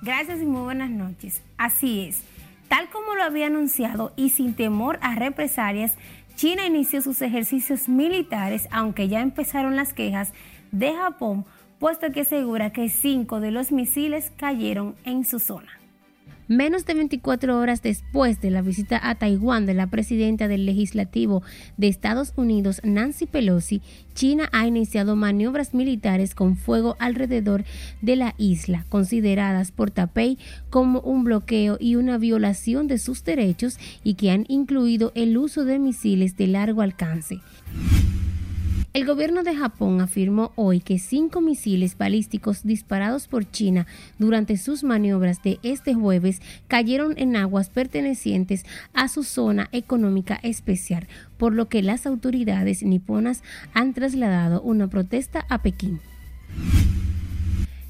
[0.00, 1.42] Gracias y muy buenas noches.
[1.58, 2.22] Así es.
[2.70, 5.94] Tal como lo había anunciado y sin temor a represalias,
[6.40, 10.32] China inició sus ejercicios militares, aunque ya empezaron las quejas
[10.72, 11.44] de Japón,
[11.78, 15.70] puesto que asegura que cinco de los misiles cayeron en su zona.
[16.50, 21.44] Menos de 24 horas después de la visita a Taiwán de la presidenta del legislativo
[21.76, 23.82] de Estados Unidos, Nancy Pelosi,
[24.14, 27.62] China ha iniciado maniobras militares con fuego alrededor
[28.02, 30.38] de la isla, consideradas por Taipei
[30.70, 35.64] como un bloqueo y una violación de sus derechos y que han incluido el uso
[35.64, 37.38] de misiles de largo alcance.
[38.92, 43.86] El gobierno de Japón afirmó hoy que cinco misiles balísticos disparados por China
[44.18, 51.06] durante sus maniobras de este jueves cayeron en aguas pertenecientes a su zona económica especial,
[51.38, 56.00] por lo que las autoridades niponas han trasladado una protesta a Pekín.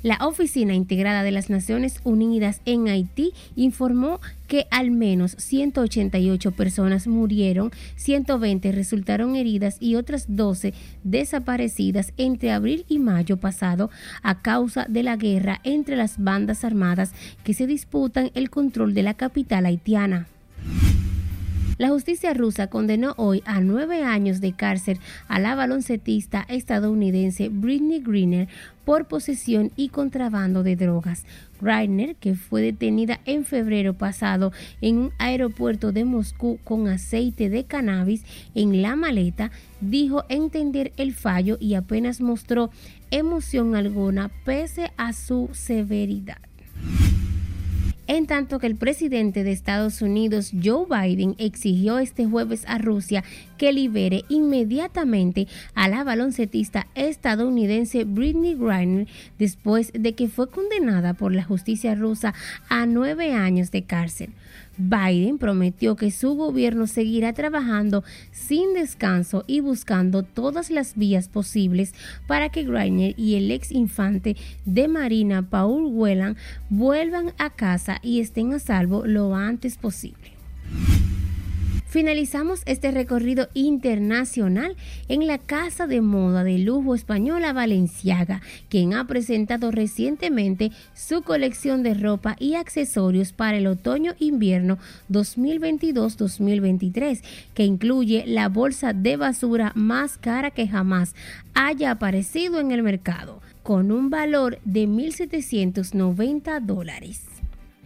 [0.02, 7.06] La Oficina Integrada de las Naciones Unidas en Haití informó que al menos 188 personas
[7.06, 10.72] murieron, 120 resultaron heridas y otras 12
[11.04, 13.90] desaparecidas entre abril y mayo pasado
[14.22, 17.12] a causa de la guerra entre las bandas armadas
[17.44, 20.28] que se disputan el control de la capital haitiana.
[21.80, 28.00] La justicia rusa condenó hoy a nueve años de cárcel a la baloncetista estadounidense Britney
[28.00, 28.48] Greener
[28.84, 31.24] por posesión y contrabando de drogas.
[31.58, 37.64] Greener, que fue detenida en febrero pasado en un aeropuerto de Moscú con aceite de
[37.64, 42.68] cannabis en la maleta, dijo entender el fallo y apenas mostró
[43.10, 46.42] emoción alguna pese a su severidad
[48.10, 53.22] en tanto que el presidente de Estados Unidos, Joe Biden, exigió este jueves a Rusia
[53.56, 59.06] que libere inmediatamente a la baloncetista estadounidense Britney Griner
[59.38, 62.34] después de que fue condenada por la justicia rusa
[62.68, 64.30] a nueve años de cárcel.
[64.80, 71.94] Biden prometió que su gobierno seguirá trabajando sin descanso y buscando todas las vías posibles
[72.26, 76.36] para que Greiner y el ex infante de Marina Paul Whelan
[76.70, 80.32] vuelvan a casa y estén a salvo lo antes posible.
[81.90, 84.76] Finalizamos este recorrido internacional
[85.08, 91.82] en la casa de moda de lujo española Valenciaga, quien ha presentado recientemente su colección
[91.82, 94.78] de ropa y accesorios para el otoño-invierno
[95.10, 97.22] 2022-2023,
[97.54, 101.16] que incluye la bolsa de basura más cara que jamás
[101.54, 107.29] haya aparecido en el mercado, con un valor de 1.790 dólares.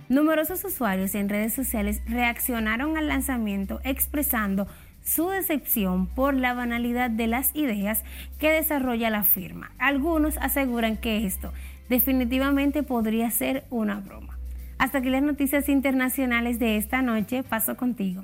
[0.08, 4.66] Numerosos usuarios en redes sociales reaccionaron al lanzamiento expresando
[5.02, 8.02] su decepción por la banalidad de las ideas
[8.38, 9.72] que desarrolla la firma.
[9.78, 11.52] Algunos aseguran que esto
[11.88, 14.38] definitivamente podría ser una broma.
[14.78, 17.42] Hasta aquí las noticias internacionales de esta noche.
[17.42, 18.22] Paso contigo.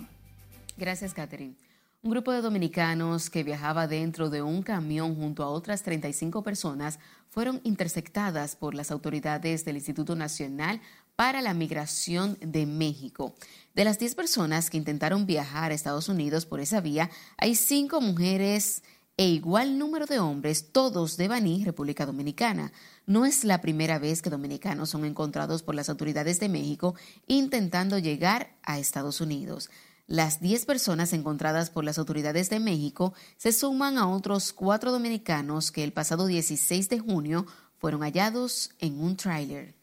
[0.76, 1.54] Gracias, Catherine.
[2.02, 6.98] Un grupo de dominicanos que viajaba dentro de un camión junto a otras 35 personas
[7.28, 10.80] fueron interceptadas por las autoridades del Instituto Nacional
[11.20, 13.34] para la Migración de México.
[13.74, 18.00] De las 10 personas que intentaron viajar a Estados Unidos por esa vía, hay 5
[18.00, 18.82] mujeres
[19.18, 22.72] e igual número de hombres, todos de Baní, República Dominicana.
[23.04, 26.94] No es la primera vez que dominicanos son encontrados por las autoridades de México
[27.26, 29.68] intentando llegar a Estados Unidos.
[30.06, 35.70] Las 10 personas encontradas por las autoridades de México se suman a otros cuatro dominicanos
[35.70, 39.79] que el pasado 16 de junio fueron hallados en un tráiler.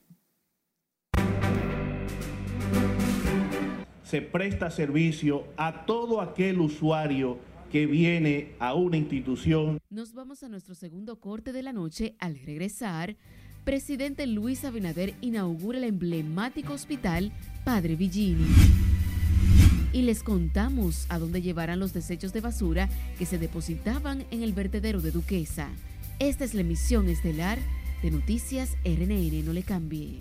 [4.08, 7.40] Se presta servicio a todo aquel usuario
[7.72, 9.80] que viene a una institución.
[9.90, 12.16] Nos vamos a nuestro segundo corte de la noche.
[12.20, 13.18] Al regresar,
[13.66, 17.34] presidente Luis Abinader inaugura el emblemático hospital
[17.66, 18.48] Padre Villini.
[19.92, 22.88] Y les contamos a dónde llevarán los desechos de basura
[23.20, 25.68] que se depositaban en el vertedero de Duquesa.
[26.20, 27.60] Esta es la emisión estelar
[28.02, 29.46] de Noticias RNN.
[29.46, 30.20] No le cambie.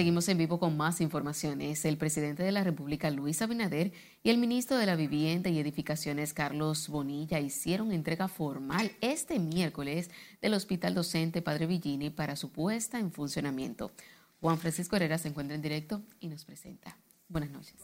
[0.00, 1.84] Seguimos en vivo con más informaciones.
[1.84, 6.32] El presidente de la República, Luis Abinader, y el ministro de la Vivienda y Edificaciones,
[6.32, 10.10] Carlos Bonilla, hicieron entrega formal este miércoles
[10.40, 13.92] del Hospital Docente Padre Villini para su puesta en funcionamiento.
[14.40, 16.96] Juan Francisco Herrera se encuentra en directo y nos presenta.
[17.28, 17.74] Buenas noches.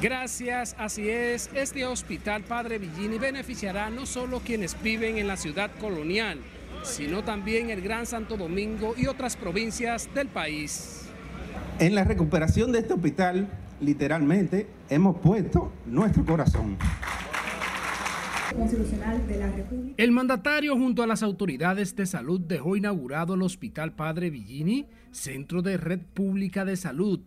[0.00, 1.50] Gracias, así es.
[1.52, 6.38] Este Hospital Padre Villini beneficiará no solo quienes viven en la ciudad colonial,
[6.82, 11.08] sino también el Gran Santo Domingo y otras provincias del país.
[11.78, 13.48] En la recuperación de este hospital,
[13.80, 16.76] literalmente, hemos puesto nuestro corazón.
[19.96, 25.62] El mandatario junto a las autoridades de salud dejó inaugurado el Hospital Padre Villini, centro
[25.62, 27.20] de red pública de salud,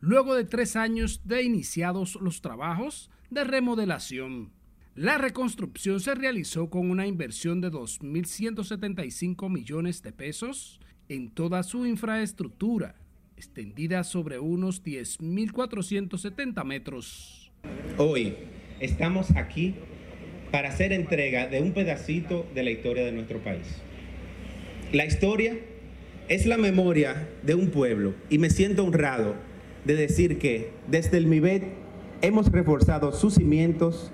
[0.00, 4.50] luego de tres años de iniciados los trabajos de remodelación.
[4.96, 11.86] La reconstrucción se realizó con una inversión de 2.175 millones de pesos en toda su
[11.86, 12.96] infraestructura,
[13.36, 17.52] extendida sobre unos 10.470 metros.
[17.98, 18.34] Hoy
[18.80, 19.76] estamos aquí
[20.50, 23.80] para hacer entrega de un pedacito de la historia de nuestro país.
[24.92, 25.56] La historia
[26.28, 29.36] es la memoria de un pueblo y me siento honrado
[29.84, 31.62] de decir que desde el MIBET
[32.22, 34.10] hemos reforzado sus cimientos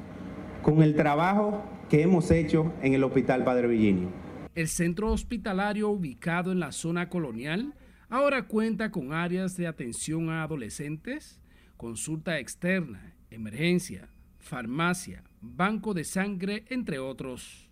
[0.66, 4.08] con el trabajo que hemos hecho en el Hospital Padre Villini.
[4.56, 7.72] El centro hospitalario ubicado en la zona colonial
[8.08, 11.40] ahora cuenta con áreas de atención a adolescentes,
[11.76, 14.08] consulta externa, emergencia,
[14.40, 17.68] farmacia, banco de sangre, entre otros.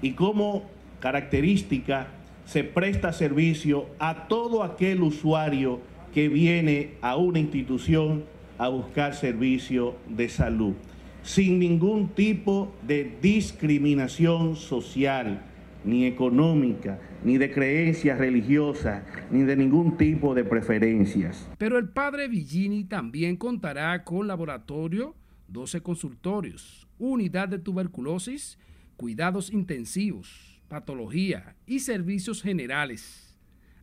[0.00, 0.70] Y como
[1.00, 2.06] característica
[2.44, 5.80] se presta servicio a todo aquel usuario
[6.14, 8.24] que viene a una institución
[8.56, 10.74] a buscar servicio de salud,
[11.22, 15.42] sin ningún tipo de discriminación social,
[15.84, 21.48] ni económica, ni de creencias religiosas, ni de ningún tipo de preferencias.
[21.58, 25.14] Pero el padre Villini también contará con laboratorio,
[25.48, 28.58] 12 consultorios, unidad de tuberculosis,
[28.96, 33.38] cuidados intensivos, patología y servicios generales,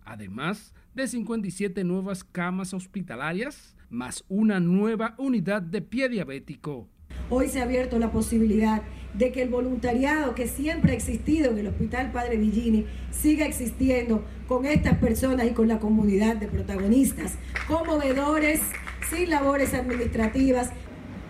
[0.05, 6.89] además de 57 nuevas camas hospitalarias, más una nueva unidad de pie diabético.
[7.29, 11.57] Hoy se ha abierto la posibilidad de que el voluntariado que siempre ha existido en
[11.57, 17.33] el Hospital Padre Villini siga existiendo con estas personas y con la comunidad de protagonistas,
[17.67, 18.61] conmovedores,
[19.09, 20.71] sin labores administrativas.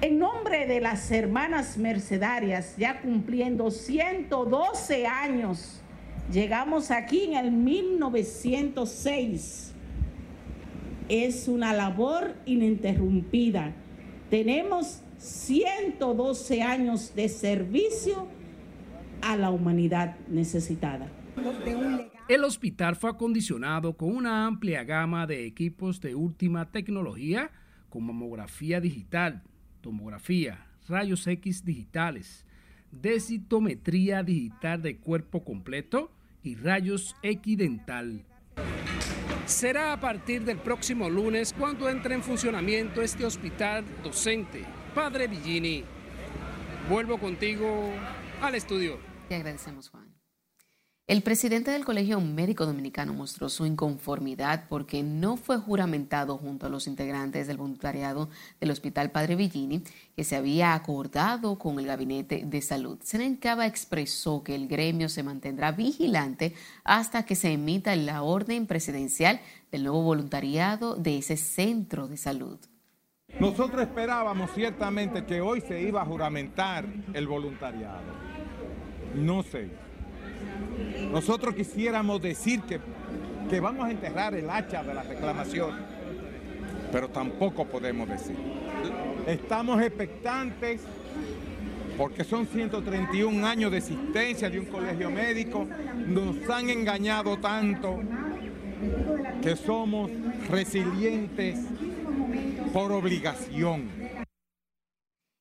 [0.02, 5.82] En nombre de las hermanas mercedarias, ya cumpliendo 112 años,
[6.32, 9.74] llegamos aquí en el 1906.
[11.10, 13.74] Es una labor ininterrumpida.
[14.30, 18.28] Tenemos 112 años de servicio
[19.22, 21.10] a la humanidad necesitada.
[22.28, 27.52] El hospital fue acondicionado con una amplia gama de equipos de última tecnología
[27.90, 29.44] como mamografía digital,
[29.82, 32.46] tomografía, rayos X digitales,
[32.92, 36.12] densitometría digital de cuerpo completo
[36.44, 38.26] y rayos X dental.
[39.46, 44.66] Será a partir del próximo lunes cuando entre en funcionamiento este hospital docente
[44.98, 45.84] Padre Villini.
[46.90, 47.92] Vuelvo contigo
[48.42, 48.98] al estudio.
[49.30, 50.12] Te agradecemos, Juan.
[51.06, 56.70] El presidente del Colegio Médico Dominicano mostró su inconformidad porque no fue juramentado junto a
[56.70, 58.30] los integrantes del voluntariado
[58.60, 59.84] del Hospital Padre Villini,
[60.16, 62.98] que se había acordado con el Gabinete de Salud.
[63.04, 69.42] Senencaba expresó que el gremio se mantendrá vigilante hasta que se emita la orden presidencial
[69.72, 72.58] del nuevo voluntariado de ese centro de salud.
[73.40, 78.02] Nosotros esperábamos ciertamente que hoy se iba a juramentar el voluntariado.
[79.14, 79.70] No sé.
[81.12, 82.80] Nosotros quisiéramos decir que,
[83.48, 85.72] que vamos a enterrar el hacha de la reclamación,
[86.92, 88.36] pero tampoco podemos decir.
[89.28, 90.82] Estamos expectantes
[91.96, 95.68] porque son 131 años de existencia de un colegio médico,
[96.08, 98.00] nos han engañado tanto
[99.42, 100.10] que somos
[100.50, 101.60] resilientes
[102.74, 103.90] por obligación.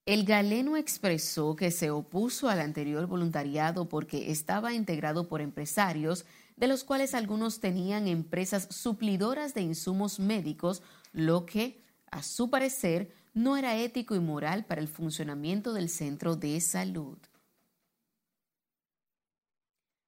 [0.06, 6.24] El galeno expresó que se opuso al anterior voluntariado porque estaba integrado por empresarios,
[6.56, 13.12] de los cuales algunos tenían empresas suplidoras de insumos médicos, lo que, a su parecer,
[13.34, 17.18] no era ético y moral para el funcionamiento del centro de salud.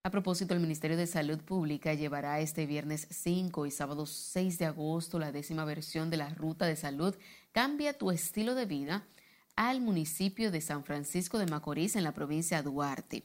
[0.09, 4.65] A propósito, el Ministerio de Salud Pública llevará este viernes 5 y sábado 6 de
[4.65, 7.15] agosto la décima versión de la Ruta de Salud
[7.53, 9.07] Cambia tu estilo de vida
[9.55, 13.25] al municipio de San Francisco de Macorís en la provincia de Duarte.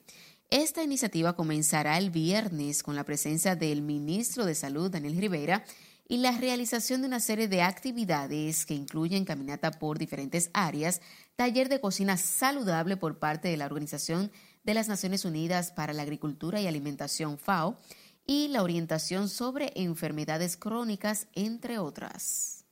[0.49, 5.63] Esta iniciativa comenzará el viernes con la presencia del ministro de Salud, Daniel Rivera,
[6.05, 11.01] y la realización de una serie de actividades que incluyen caminata por diferentes áreas,
[11.38, 14.31] taller de cocina saludable por parte de la Organización
[14.64, 17.78] de las Naciones Unidas para la Agricultura y Alimentación FAO
[18.26, 22.64] y la orientación sobre enfermedades crónicas, entre otras.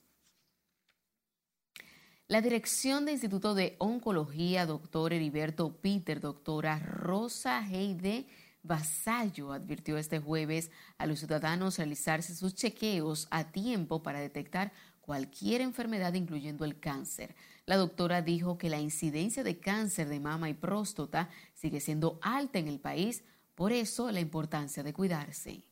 [2.27, 8.25] La dirección del Instituto de Oncología, doctor Heriberto Peter, doctora Rosa Heide
[8.63, 14.71] Vasallo, advirtió este jueves a los ciudadanos realizarse sus chequeos a tiempo para detectar
[15.01, 17.35] cualquier enfermedad, incluyendo el cáncer.
[17.71, 22.59] La doctora dijo que la incidencia de cáncer de mama y próstata sigue siendo alta
[22.59, 23.23] en el país,
[23.55, 25.63] por eso la importancia de cuidarse.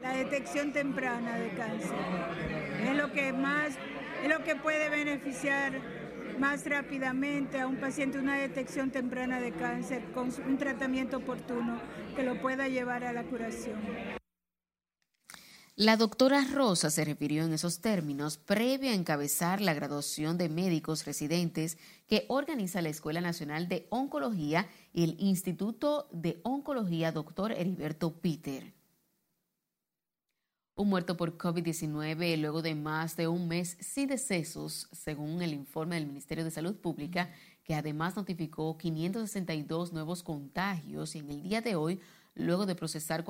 [0.00, 1.98] La detección temprana de cáncer
[2.84, 3.70] es lo que más,
[4.22, 5.82] es lo que puede beneficiar
[6.38, 11.80] más rápidamente a un paciente una detección temprana de cáncer con un tratamiento oportuno
[12.14, 13.80] que lo pueda llevar a la curación.
[15.80, 21.04] La doctora Rosa se refirió en esos términos previo a encabezar la graduación de médicos
[21.04, 27.52] residentes que organiza la Escuela Nacional de Oncología y el Instituto de Oncología Dr.
[27.52, 28.74] Heriberto Peter.
[30.74, 35.94] Un muerto por COVID-19 luego de más de un mes sin decesos, según el informe
[35.94, 37.30] del Ministerio de Salud Pública,
[37.62, 42.00] que además notificó 562 nuevos contagios y en el día de hoy,
[42.34, 43.22] luego de procesar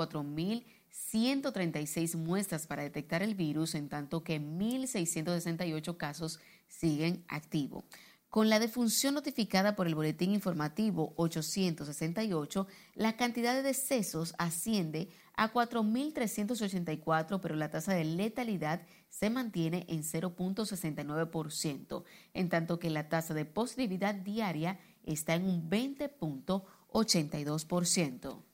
[1.13, 7.85] 4.136 muestras para detectar el virus, en tanto que 1.668 casos siguen activos.
[8.31, 15.51] Con la defunción notificada por el Boletín Informativo 868, la cantidad de decesos asciende a
[15.51, 23.33] 4.384, pero la tasa de letalidad se mantiene en 0.69%, en tanto que la tasa
[23.33, 28.48] de positividad diaria está en un 20.82%.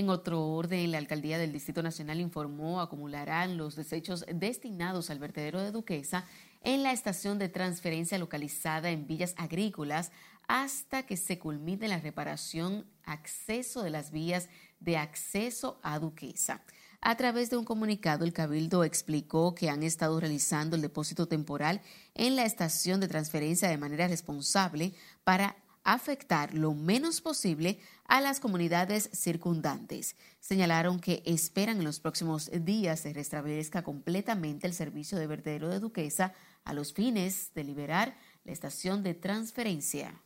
[0.00, 5.60] En otro orden, la alcaldía del Distrito Nacional informó acumularán los desechos destinados al vertedero
[5.60, 6.24] de Duquesa
[6.62, 10.10] en la estación de transferencia localizada en Villas Agrícolas
[10.48, 14.48] hasta que se culmine la reparación acceso de las vías
[14.80, 16.62] de acceso a Duquesa.
[17.02, 21.82] A través de un comunicado, el Cabildo explicó que han estado realizando el depósito temporal
[22.14, 24.94] en la estación de transferencia de manera responsable
[25.24, 30.16] para afectar lo menos posible a las comunidades circundantes.
[30.40, 35.80] Señalaron que esperan en los próximos días se restablezca completamente el servicio de vertedero de
[35.80, 40.20] Duquesa a los fines de liberar la estación de transferencia.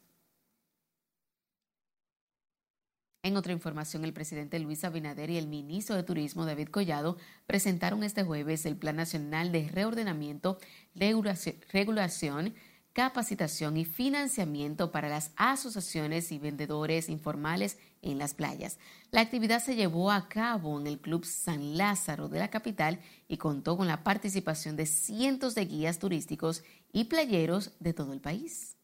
[3.24, 8.05] En otra información, el presidente Luis Abinader y el ministro de Turismo David Collado presentaron
[8.05, 10.59] este jueves el Plan Nacional de Reordenamiento,
[10.94, 12.55] Regulación,
[12.95, 18.78] Capacitación y Financiamiento para las asociaciones y vendedores informales en las playas.
[19.11, 23.36] La actividad se llevó a cabo en el Club San Lázaro de la capital y
[23.36, 28.76] contó con la participación de cientos de guías turísticos y playeros de todo el país.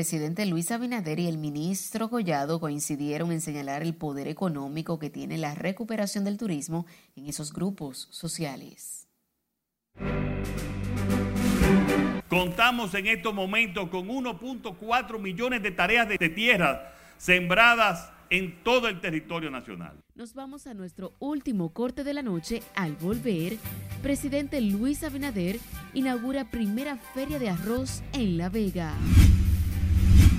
[0.00, 5.36] Presidente Luis Abinader y el ministro Collado coincidieron en señalar el poder económico que tiene
[5.36, 6.86] la recuperación del turismo
[7.16, 9.06] en esos grupos sociales.
[12.30, 19.02] Contamos en estos momentos con 1.4 millones de tareas de tierra sembradas en todo el
[19.02, 20.02] territorio nacional.
[20.14, 22.62] Nos vamos a nuestro último corte de la noche.
[22.74, 23.58] Al volver,
[24.00, 25.58] presidente Luis Abinader
[25.92, 28.94] inaugura primera feria de arroz en La Vega.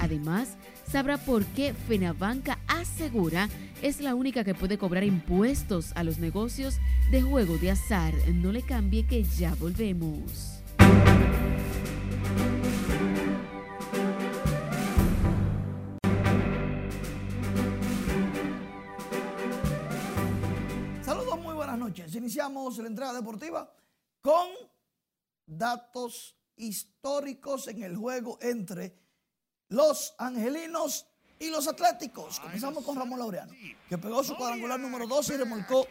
[0.01, 0.57] Además,
[0.91, 3.49] sabrá por qué Fenabanca asegura
[3.83, 6.79] es la única que puede cobrar impuestos a los negocios
[7.11, 8.11] de juego de azar.
[8.33, 10.63] No le cambie que ya volvemos.
[21.03, 22.15] Saludos, muy buenas noches.
[22.15, 23.71] Iniciamos la entrada deportiva
[24.21, 24.49] con
[25.45, 29.00] datos históricos en el juego entre
[29.71, 31.07] los angelinos
[31.39, 32.39] y los atléticos.
[32.39, 33.53] Comenzamos con Ramón Laureano,
[33.89, 35.87] que pegó su cuadrangular número 12 y remolcó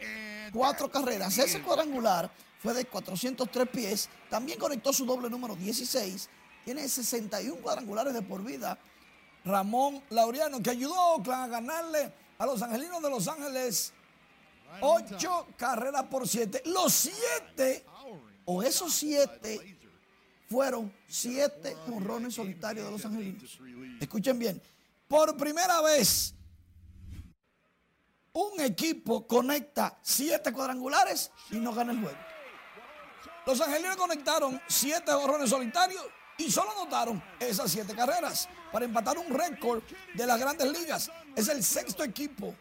[0.53, 1.37] cuatro carreras.
[1.37, 4.09] Ese cuadrangular fue de 403 pies.
[4.29, 6.29] También conectó su doble número 16.
[6.63, 8.77] Tiene 61 cuadrangulares de por vida.
[9.43, 13.93] Ramón Laureano, que ayudó a ganarle a los angelinos de Los Ángeles
[14.79, 16.61] 8 carreras por 7.
[16.65, 17.83] Los 7,
[18.45, 19.80] o esos 7
[20.51, 23.57] fueron siete jonrones solitarios de los angelinos.
[24.01, 24.61] Escuchen bien,
[25.07, 26.35] por primera vez
[28.33, 32.17] un equipo conecta siete cuadrangulares y no gana el juego.
[33.45, 36.03] Los angelinos conectaron siete jonrones solitarios
[36.37, 39.81] y solo anotaron esas siete carreras para empatar un récord
[40.13, 41.09] de las grandes ligas.
[41.33, 42.53] Es el sexto equipo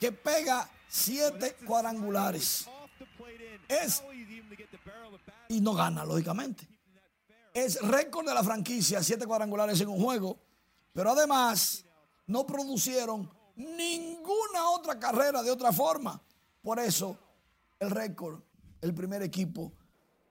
[0.00, 2.66] que pega siete cuadrangulares.
[3.68, 4.02] Es
[5.48, 6.66] y no gana, lógicamente.
[7.54, 10.38] es récord de la franquicia, siete cuadrangulares en un juego,
[10.92, 11.84] pero además
[12.26, 16.20] no producieron ninguna otra carrera de otra forma.
[16.62, 17.16] Por eso,
[17.78, 18.40] el récord,
[18.80, 19.72] el primer equipo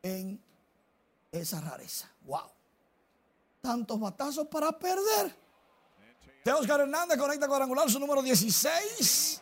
[0.01, 0.41] en
[1.31, 2.09] esa rareza.
[2.21, 2.51] ¡Wow!
[3.61, 5.35] Tantos batazos para perder.
[6.43, 9.41] De Oscar Hernández conecta cuadrangular su número 16.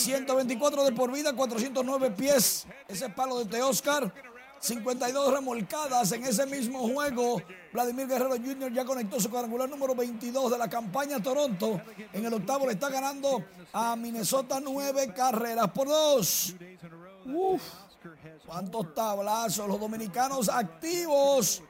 [0.00, 2.66] 124 de por vida, 409 pies.
[2.88, 4.12] Ese palo de Teoscar.
[4.60, 7.40] 52 remolcadas en ese mismo juego.
[7.72, 8.72] Vladimir Guerrero Jr.
[8.72, 11.80] ya conectó su cuadrangular número 22 de la campaña Toronto.
[12.12, 13.42] En el octavo le está ganando
[13.72, 16.54] a Minnesota nueve carreras por dos.
[17.24, 17.62] Uf,
[18.46, 19.66] cuántos tablazos.
[19.66, 21.62] Los dominicanos activos.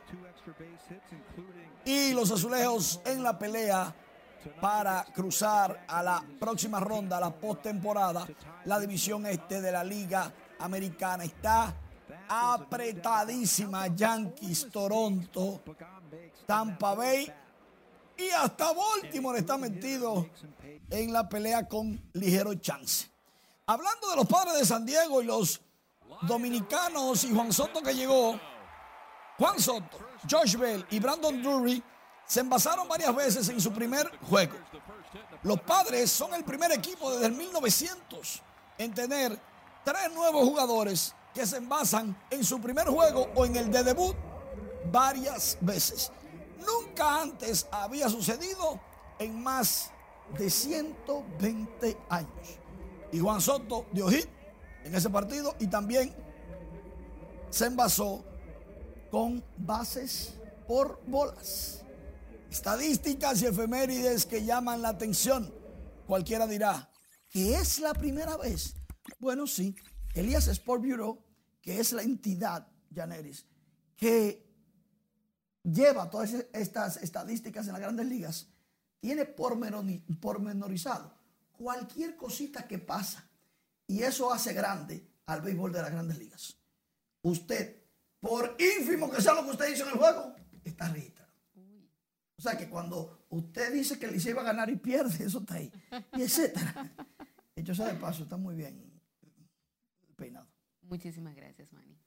[1.85, 3.95] Y los azulejos en la pelea
[4.61, 8.27] para cruzar a la próxima ronda, a la postemporada.
[8.65, 11.75] La división este de la Liga Americana está
[12.29, 13.89] apretadísima.
[13.89, 15.63] Yankees, Toronto,
[16.47, 17.33] Tampa Bay
[18.17, 20.29] y hasta Baltimore está metido
[20.91, 23.09] en la pelea con ligero chance.
[23.67, 25.61] Hablando de los padres de San Diego y los
[26.23, 28.39] dominicanos y Juan Soto que llegó,
[29.39, 29.99] Juan Soto,
[30.31, 31.83] Josh Bell y Brandon Drury
[32.31, 34.55] se envasaron varias veces en su primer juego.
[35.43, 38.43] Los padres son el primer equipo desde el 1900
[38.79, 39.37] en tener
[39.85, 44.15] tres nuevos jugadores que se envasan en su primer juego o en el de debut
[44.93, 46.13] varias veces.
[46.65, 48.79] Nunca antes había sucedido
[49.19, 49.91] en más
[50.39, 52.59] de 120 años.
[53.11, 54.29] Y Juan Soto dio hit
[54.85, 56.15] en ese partido y también
[57.51, 58.23] se envasó
[59.11, 61.81] con bases por bolas.
[62.51, 65.55] Estadísticas y efemérides que llaman la atención.
[66.07, 66.91] Cualquiera dirá,
[67.29, 68.75] que es la primera vez.
[69.19, 69.77] Bueno, sí,
[70.15, 71.25] Elías Sport Bureau,
[71.63, 73.47] que es la entidad, Janeris,
[73.97, 74.45] que
[75.63, 78.49] lleva todas estas estadísticas en las grandes ligas,
[78.99, 81.15] tiene pormenorizado
[81.53, 83.31] cualquier cosita que pasa.
[83.87, 86.57] Y eso hace grande al béisbol de las grandes ligas.
[87.23, 87.85] Usted,
[88.19, 90.35] por ínfimo que sea lo que usted hizo en el juego,
[90.65, 91.20] está registrado.
[92.41, 95.57] O sea que cuando usted dice que se iba a ganar y pierde, eso está
[95.57, 95.71] ahí.
[96.17, 96.91] Y etcétera.
[97.55, 98.91] Hecho sea de paso, está muy bien
[100.17, 100.49] peinado.
[100.81, 101.99] Muchísimas gracias, Manny.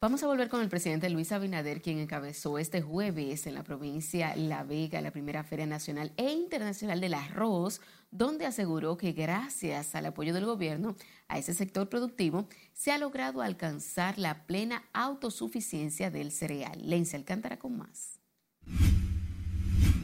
[0.00, 4.36] Vamos a volver con el presidente Luis Abinader, quien encabezó este jueves en la provincia
[4.36, 7.80] La Vega la primera Feria Nacional e Internacional del Arroz,
[8.12, 10.94] donde aseguró que gracias al apoyo del gobierno
[11.26, 16.88] a ese sector productivo se ha logrado alcanzar la plena autosuficiencia del cereal.
[16.88, 18.17] Lense Alcántara con más.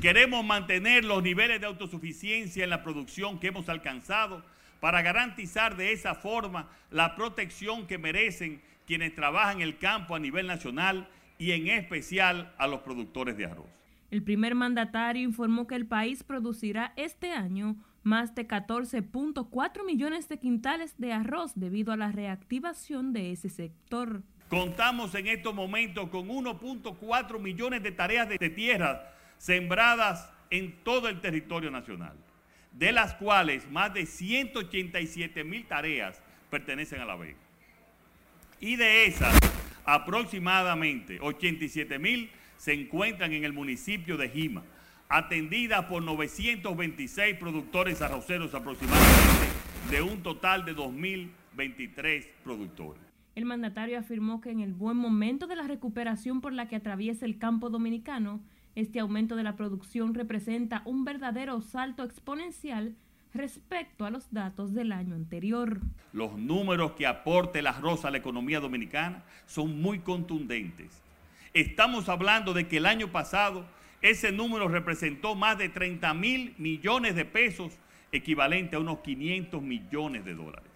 [0.01, 4.45] Queremos mantener los niveles de autosuficiencia en la producción que hemos alcanzado
[4.81, 10.19] para garantizar de esa forma la protección que merecen quienes trabajan en el campo a
[10.19, 11.09] nivel nacional
[11.39, 13.67] y en especial a los productores de arroz.
[14.11, 20.39] El primer mandatario informó que el país producirá este año más de 14.4 millones de
[20.39, 24.23] quintales de arroz debido a la reactivación de ese sector.
[24.55, 31.21] Contamos en estos momentos con 1.4 millones de tareas de tierra sembradas en todo el
[31.21, 32.17] territorio nacional,
[32.71, 37.37] de las cuales más de 187 mil tareas pertenecen a la Vega.
[38.61, 39.37] Y de esas,
[39.85, 44.63] aproximadamente 87 mil se encuentran en el municipio de Jima,
[45.09, 49.49] atendidas por 926 productores arroceros aproximadamente,
[49.91, 53.04] de un total de 2.023 productores.
[53.35, 57.27] El mandatario afirmó que en el buen momento de la recuperación por la que atraviesa
[57.27, 58.41] el campo dominicano,
[58.77, 62.95] este aumento de la producción representa un verdadero salto exponencial
[63.33, 65.81] respecto a los datos del año anterior.
[66.13, 71.03] Los números que aporte el arroz a la economía dominicana son muy contundentes.
[71.53, 73.65] Estamos hablando de que el año pasado
[74.01, 77.73] ese número representó más de 30 mil millones de pesos,
[78.13, 80.74] equivalente a unos 500 millones de dólares.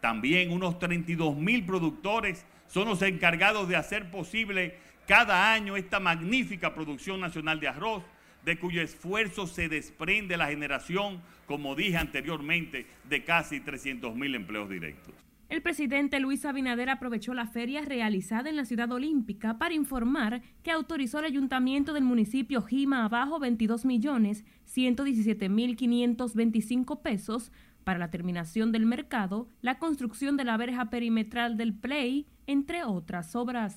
[0.00, 4.76] También unos 32 mil productores son los encargados de hacer posible
[5.06, 8.04] cada año esta magnífica producción nacional de arroz,
[8.44, 14.68] de cuyo esfuerzo se desprende la generación, como dije anteriormente, de casi 300 mil empleos
[14.68, 15.14] directos.
[15.48, 20.70] El presidente Luis Abinader aprovechó la feria realizada en la ciudad olímpica para informar que
[20.70, 27.50] autorizó el ayuntamiento del municipio Jima Abajo 22 millones 117 mil 525 pesos
[27.88, 33.34] para la terminación del mercado, la construcción de la verja perimetral del Play, entre otras
[33.34, 33.76] obras.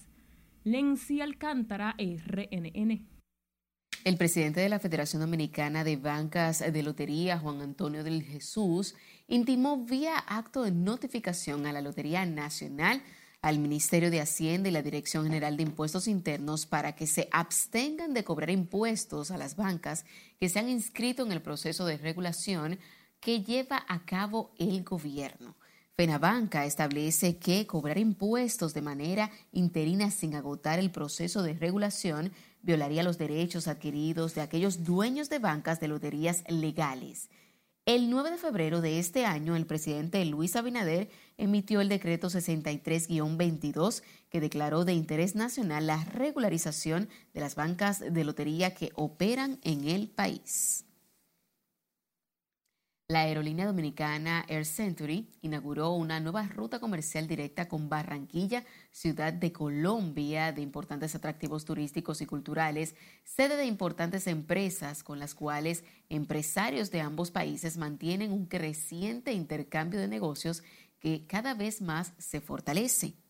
[0.66, 3.07] Lenzi Alcántara, RNN.
[4.03, 8.95] El presidente de la Federación Dominicana de Bancas de Lotería, Juan Antonio del Jesús,
[9.30, 13.01] intimó vía acto de notificación a la Lotería Nacional
[13.41, 18.14] al Ministerio de Hacienda y la Dirección General de Impuestos Internos para que se abstengan
[18.14, 20.03] de cobrar impuestos a las bancas
[20.38, 22.78] que se han inscrito en el proceso de regulación
[23.22, 25.56] que lleva a cabo el gobierno.
[25.96, 33.04] Fenabanca establece que cobrar impuestos de manera interina sin agotar el proceso de regulación violaría
[33.04, 37.30] los derechos adquiridos de aquellos dueños de bancas de loterías legales.
[37.86, 44.04] El 9 de febrero de este año, el presidente Luis Abinader emitió el decreto 63-22
[44.30, 49.88] que declaró de interés nacional la regularización de las bancas de lotería que operan en
[49.88, 50.86] el país.
[53.12, 59.51] La aerolínea dominicana Air Century inauguró una nueva ruta comercial directa con Barranquilla, ciudad de
[59.51, 62.95] Colombia, de importantes atractivos turísticos y culturales,
[63.26, 69.99] sede de importantes empresas con las cuales empresarios de ambos países mantienen un creciente intercambio
[69.99, 70.64] de negocios
[71.01, 73.21] que cada vez más se fortalece.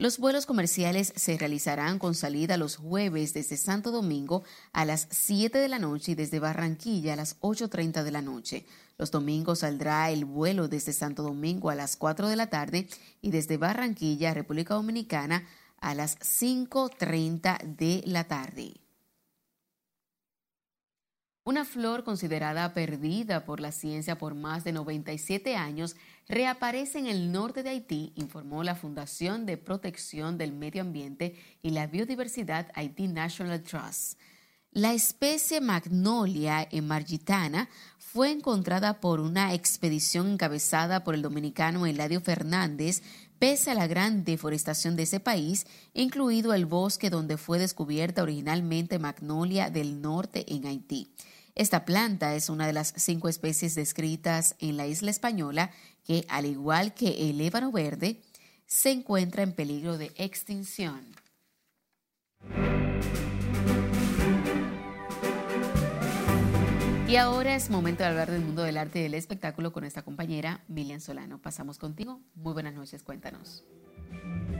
[0.00, 5.58] Los vuelos comerciales se realizarán con salida los jueves desde Santo Domingo a las 7
[5.58, 8.64] de la noche y desde Barranquilla a las 8.30 de la noche.
[8.96, 12.86] Los domingos saldrá el vuelo desde Santo Domingo a las 4 de la tarde
[13.22, 15.48] y desde Barranquilla, República Dominicana,
[15.80, 18.74] a las 5.30 de la tarde.
[21.48, 25.96] Una flor considerada perdida por la ciencia por más de 97 años
[26.28, 31.70] reaparece en el norte de Haití, informó la Fundación de Protección del Medio Ambiente y
[31.70, 34.18] la Biodiversidad Haití National Trust.
[34.72, 43.00] La especie Magnolia emargitana fue encontrada por una expedición encabezada por el dominicano Eladio Fernández
[43.38, 48.98] pese a la gran deforestación de ese país, incluido el bosque donde fue descubierta originalmente
[48.98, 51.10] Magnolia del Norte en Haití.
[51.58, 55.72] Esta planta es una de las cinco especies descritas en la isla española
[56.04, 58.22] que, al igual que el ébano verde,
[58.64, 61.04] se encuentra en peligro de extinción.
[67.08, 70.02] Y ahora es momento de hablar del mundo del arte y del espectáculo con esta
[70.02, 71.42] compañera Milian Solano.
[71.42, 72.20] Pasamos contigo.
[72.36, 73.64] Muy buenas noches, cuéntanos.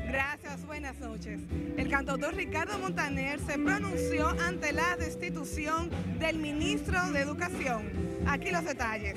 [0.09, 1.39] Gracias, buenas noches.
[1.77, 7.83] El cantautor Ricardo Montaner se pronunció ante la destitución del ministro de Educación.
[8.27, 9.17] Aquí los detalles.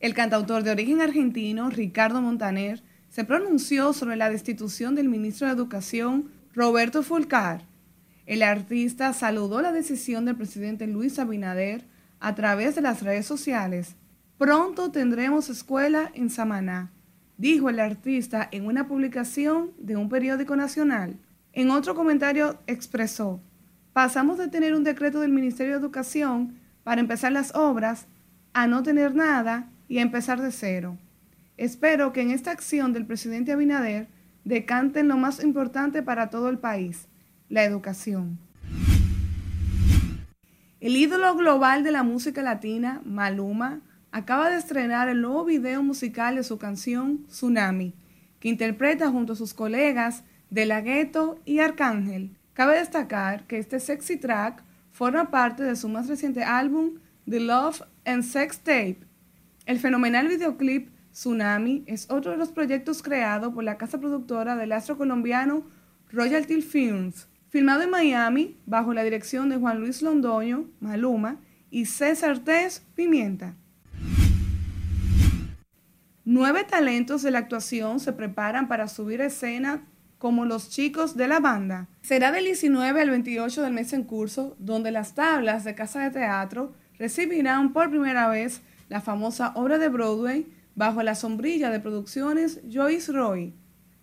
[0.00, 5.52] El cantautor de origen argentino, Ricardo Montaner, se pronunció sobre la destitución del ministro de
[5.52, 7.66] Educación, Roberto Fulcar.
[8.24, 11.84] El artista saludó la decisión del presidente Luis Abinader
[12.18, 13.94] a través de las redes sociales.
[14.38, 16.95] Pronto tendremos escuela en Samaná
[17.38, 21.18] dijo el artista en una publicación de un periódico nacional.
[21.52, 23.40] En otro comentario expresó,
[23.92, 28.06] pasamos de tener un decreto del Ministerio de Educación para empezar las obras
[28.52, 30.98] a no tener nada y a empezar de cero.
[31.56, 34.08] Espero que en esta acción del presidente Abinader
[34.44, 37.08] decanten lo más importante para todo el país,
[37.48, 38.38] la educación.
[40.78, 43.80] El ídolo global de la música latina, Maluma,
[44.16, 47.92] acaba de estrenar el nuevo video musical de su canción Tsunami,
[48.40, 52.34] que interpreta junto a sus colegas De La Ghetto y Arcángel.
[52.54, 56.94] Cabe destacar que este sexy track forma parte de su más reciente álbum
[57.28, 59.00] The Love and Sex Tape.
[59.66, 64.72] El fenomenal videoclip Tsunami es otro de los proyectos creados por la casa productora del
[64.72, 65.66] astro colombiano
[66.10, 71.38] Royalty Films, filmado en Miami bajo la dirección de Juan Luis Londoño, Maluma,
[71.68, 73.56] y César Tess Pimienta.
[76.28, 79.86] Nueve talentos de la actuación se preparan para subir a escena
[80.18, 81.86] como los chicos de la banda.
[82.02, 86.10] Será del 19 al 28 del mes en curso, donde las tablas de Casa de
[86.10, 92.60] Teatro recibirán por primera vez la famosa obra de Broadway bajo la sombrilla de producciones
[92.68, 93.54] Joyce Roy.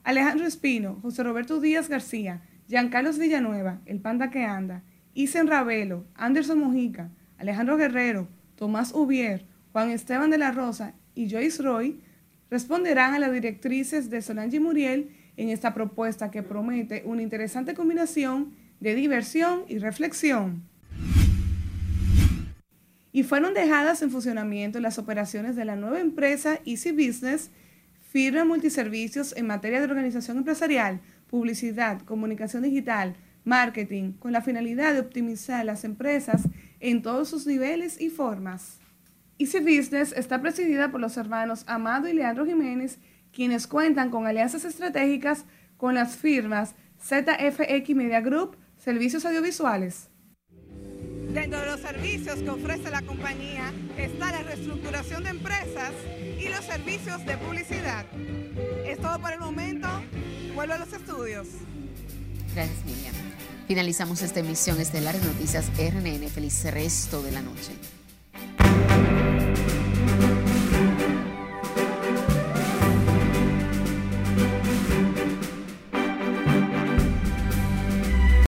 [0.05, 6.59] Alejandro Espino, José Roberto Díaz García, Giancarlos Villanueva, El Panda que Anda, Isen Ravelo, Anderson
[6.59, 12.01] Mojica, Alejandro Guerrero, Tomás Ubier, Juan Esteban de la Rosa y Joyce Roy
[12.49, 18.53] responderán a las directrices de Solange Muriel en esta propuesta que promete una interesante combinación
[18.79, 20.63] de diversión y reflexión.
[23.11, 27.51] Y fueron dejadas en funcionamiento las operaciones de la nueva empresa Easy Business,
[28.11, 34.99] firma multiservicios en materia de organización empresarial, publicidad, comunicación digital, marketing, con la finalidad de
[34.99, 36.43] optimizar las empresas
[36.79, 38.82] en todos sus niveles y formas.
[39.37, 42.99] Easy Business está presidida por los hermanos Amado y Leandro Jiménez,
[43.31, 45.45] quienes cuentan con alianzas estratégicas
[45.77, 50.09] con las firmas ZFX Media Group, Servicios Audiovisuales.
[51.33, 55.91] Dentro de los servicios que ofrece la compañía está la reestructuración de empresas
[56.39, 58.05] y los servicios de publicidad.
[58.85, 59.87] Es todo por el momento.
[60.53, 61.47] Vuelvo a los estudios.
[62.53, 63.15] Gracias, Miriam.
[63.67, 66.29] Finalizamos esta emisión estelar de Noticias RNN.
[66.29, 67.71] Feliz resto de la noche.